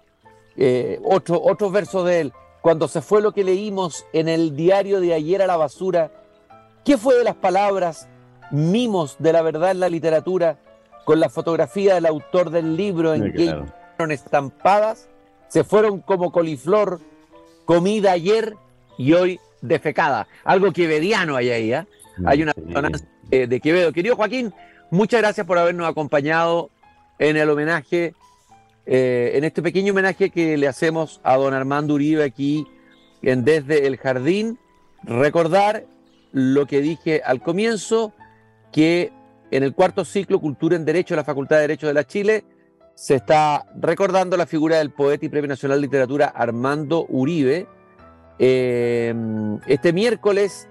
Eh, 0.56 1.00
otro, 1.04 1.41
otro 1.41 1.69
verso 1.69 2.04
de 2.04 2.21
él, 2.21 2.34
cuando 2.62 2.88
se 2.88 3.02
fue 3.02 3.21
lo 3.21 3.32
que 3.32 3.43
leímos 3.43 4.06
en 4.13 4.28
el 4.28 4.56
diario 4.56 5.00
de 5.00 5.13
ayer 5.13 5.41
a 5.41 5.47
la 5.47 5.58
basura, 5.58 6.12
¿qué 6.84 6.97
fue 6.97 7.15
de 7.15 7.23
las 7.23 7.36
palabras, 7.36 8.08
mimos 8.52 9.17
de 9.19 9.34
la 9.34 9.41
verdad 9.41 9.71
en 9.71 9.80
la 9.80 9.89
literatura, 9.89 10.58
con 11.06 11.19
la 11.19 11.30
fotografía 11.30 11.95
del 11.95 12.06
autor 12.06 12.50
del 12.50 12.76
libro 12.76 13.13
en 13.13 13.32
que 13.34 13.43
claro. 13.45 13.65
fueron 13.95 14.12
estampadas, 14.12 15.08
se 15.47 15.63
fueron 15.63 16.02
como 16.02 16.32
coliflor, 16.32 17.00
comida 17.65 18.12
ayer 18.13 18.56
y 18.97 19.13
hoy 19.13 19.39
defecada. 19.62 20.28
Algo 20.43 20.71
quevediano 20.71 21.36
hay 21.36 21.50
ahí, 21.52 21.73
¿ah? 21.73 21.88
Hay 22.26 22.42
una 22.42 22.54
resonancia 22.54 23.08
eh, 23.32 23.48
de 23.48 23.60
Quevedo. 23.60 23.92
Querido 23.92 24.16
Joaquín, 24.16 24.54
muchas 24.92 25.22
gracias 25.22 25.46
por 25.46 25.58
habernos 25.58 25.88
acompañado 25.88 26.70
en 27.20 27.38
el 27.38 27.50
homenaje, 27.50 28.14
eh, 28.86 29.32
en 29.36 29.44
este 29.44 29.62
pequeño 29.62 29.94
homenaje 29.94 30.30
que 30.30 30.58
le 30.58 30.68
hacemos 30.68 31.20
a 31.24 31.36
don 31.38 31.54
Armando 31.54 31.96
Uribe 31.96 32.24
aquí 32.24 32.66
en 33.22 33.44
Desde 33.44 33.88
el 33.88 33.98
Jardín. 33.98 34.60
Recordar 35.04 35.86
lo 36.32 36.66
que 36.66 36.82
dije 36.82 37.22
al 37.24 37.42
comienzo, 37.42 38.14
que 38.72 39.12
en 39.52 39.64
el 39.64 39.74
cuarto 39.74 40.04
ciclo 40.06 40.40
Cultura 40.40 40.76
en 40.76 40.86
Derecho 40.86 41.14
de 41.14 41.18
la 41.18 41.24
Facultad 41.24 41.58
de 41.58 41.62
Derecho 41.64 41.88
de 41.88 41.94
la 41.94 42.06
Chile 42.06 42.44
se 42.96 43.16
está 43.16 43.64
recordando 43.80 44.36
la 44.38 44.48
figura 44.48 44.80
del 44.80 44.92
poeta 44.92 45.26
y 45.26 45.30
Premio 45.30 45.48
Nacional 45.48 45.78
de 45.78 45.88
Literatura 45.88 46.28
Armando 46.28 47.06
Uribe. 47.08 47.68
Eh, 48.40 49.14
este 49.68 49.94
miércoles 49.94 50.68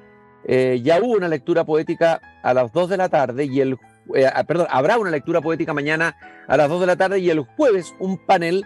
Eh, 0.48 0.80
ya 0.82 1.00
hubo 1.02 1.16
una 1.16 1.28
lectura 1.28 1.64
poética 1.64 2.20
a 2.42 2.54
las 2.54 2.72
2 2.72 2.90
de 2.90 2.96
la 2.96 3.08
tarde 3.08 3.44
y 3.46 3.60
el 3.60 3.76
eh, 4.14 4.30
ah, 4.32 4.44
perdón, 4.44 4.68
habrá 4.70 4.98
una 4.98 5.10
lectura 5.10 5.40
poética 5.40 5.74
mañana 5.74 6.16
a 6.46 6.56
las 6.56 6.68
2 6.68 6.80
de 6.80 6.86
la 6.86 6.96
tarde 6.96 7.18
y 7.18 7.30
el 7.30 7.40
jueves 7.40 7.94
un 7.98 8.24
panel 8.24 8.64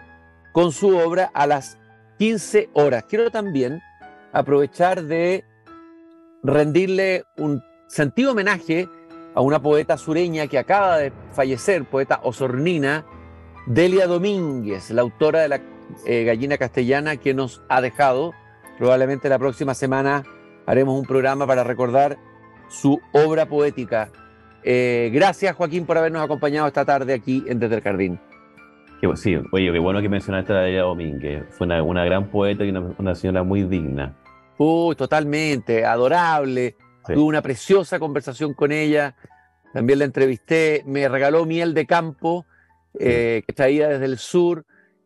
con 0.53 0.73
su 0.73 0.97
obra 0.99 1.31
a 1.33 1.47
las 1.47 1.79
15 2.19 2.69
horas. 2.75 3.05
Quiero 3.09 3.31
también 3.31 3.81
aprovechar 4.33 5.05
de 5.05 5.45
rendirle 6.43 7.25
un 7.39 7.63
sentido 7.89 8.33
homenaje 8.33 8.89
a 9.35 9.41
una 9.41 9.63
poeta 9.63 9.97
sureña 9.97 10.47
que 10.47 10.59
acaba 10.59 10.99
de 10.99 11.13
fallecer, 11.33 11.85
poeta 11.85 12.21
osornina, 12.23 13.07
Delia 13.67 14.07
Domínguez, 14.07 14.91
la 14.91 15.03
autora 15.03 15.41
de 15.41 15.49
la 15.49 15.61
eh, 16.07 16.25
gallina 16.25 16.59
castellana 16.59 17.17
que 17.17 17.33
nos 17.33 17.63
ha 17.69 17.81
dejado. 17.81 18.35
Probablemente 18.79 19.29
la 19.29 19.39
próxima 19.39 19.75
semana 19.75 20.25
haremos 20.71 20.97
un 20.97 21.05
programa 21.05 21.49
para 21.49 21.65
recordar 21.65 22.17
su 22.69 23.01
obra 23.13 23.47
poética. 23.47 24.09
Eh, 24.63 25.11
gracias, 25.13 25.57
Joaquín, 25.57 25.85
por 25.85 25.99
habernos 25.99 26.23
acompañado 26.23 26.69
esta 26.69 26.85
tarde 26.85 27.13
aquí 27.13 27.43
en 27.49 27.59
Desde 27.59 27.75
el 27.75 27.81
Jardín. 27.81 28.21
Sí, 29.17 29.37
oye, 29.51 29.73
qué 29.73 29.79
bueno 29.81 30.01
que 30.01 30.09
mencionaste 30.09 30.53
a 30.53 30.61
Delia 30.61 30.83
Domínguez. 30.83 31.45
Fue 31.51 31.67
una, 31.67 32.05
gran 32.05 32.31
poeta 32.31 32.65
y 32.65 32.71
una, 32.71 33.15
señora 33.17 33.43
muy 33.43 33.65
digna. 33.65 34.15
Uy, 34.59 34.95
totalmente, 34.95 35.85
adorable. 35.85 36.77
Tuve 37.05 37.23
una 37.23 37.43
preciosa 37.43 37.99
conversación 37.99 38.55
con 38.55 38.71
ella. 38.71 39.17
También 39.73 39.99
la 39.99 40.05
entrevisté. 40.05 40.85
Me 40.87 41.09
regaló 41.09 41.47
miel 41.47 41.75
de 41.75 41.87
campo, 41.87 42.47
eh, 42.97 43.43
que 43.45 43.53
traía 43.53 43.89
desde 43.89 44.05
el 44.05 44.19
sur. 44.19 44.65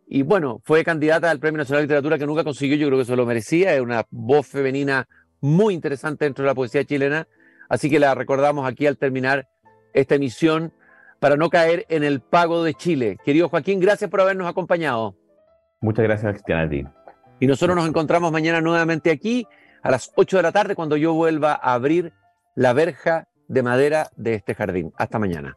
Y 0.08 0.22
bueno, 0.22 0.60
fue 0.62 0.84
candidata 0.84 1.30
al 1.30 1.38
Premio 1.38 1.58
Nacional 1.58 1.82
de 1.82 1.86
Literatura 1.86 2.18
que 2.18 2.26
nunca 2.26 2.44
consiguió, 2.44 2.76
yo 2.76 2.88
creo 2.88 2.98
que 2.98 3.04
eso 3.04 3.16
lo 3.16 3.24
merecía, 3.24 3.74
es 3.74 3.80
una 3.80 4.04
voz 4.10 4.46
femenina 4.46 5.08
muy 5.40 5.74
interesante 5.74 6.24
dentro 6.24 6.44
de 6.44 6.48
la 6.50 6.54
poesía 6.54 6.84
chilena, 6.84 7.28
así 7.68 7.90
que 7.90 7.98
la 7.98 8.14
recordamos 8.14 8.66
aquí 8.66 8.86
al 8.86 8.96
terminar 8.96 9.48
esta 9.92 10.14
emisión 10.14 10.72
para 11.20 11.36
no 11.36 11.50
caer 11.50 11.86
en 11.88 12.04
el 12.04 12.20
pago 12.20 12.64
de 12.64 12.74
Chile. 12.74 13.18
Querido 13.24 13.48
Joaquín, 13.48 13.80
gracias 13.80 14.10
por 14.10 14.20
habernos 14.20 14.48
acompañado. 14.48 15.16
Muchas 15.80 16.04
gracias, 16.04 16.32
Cristian, 16.32 16.60
a 16.60 16.68
ti. 16.68 16.84
Y 17.40 17.46
nosotros 17.46 17.76
nos 17.76 17.88
encontramos 17.88 18.32
mañana 18.32 18.60
nuevamente 18.60 19.10
aquí 19.10 19.46
a 19.82 19.90
las 19.90 20.12
8 20.16 20.38
de 20.38 20.42
la 20.42 20.52
tarde 20.52 20.74
cuando 20.74 20.96
yo 20.96 21.12
vuelva 21.14 21.52
a 21.52 21.74
abrir 21.74 22.12
la 22.54 22.72
verja 22.72 23.28
de 23.48 23.62
madera 23.62 24.10
de 24.16 24.34
este 24.34 24.54
jardín. 24.54 24.92
Hasta 24.96 25.18
mañana. 25.18 25.56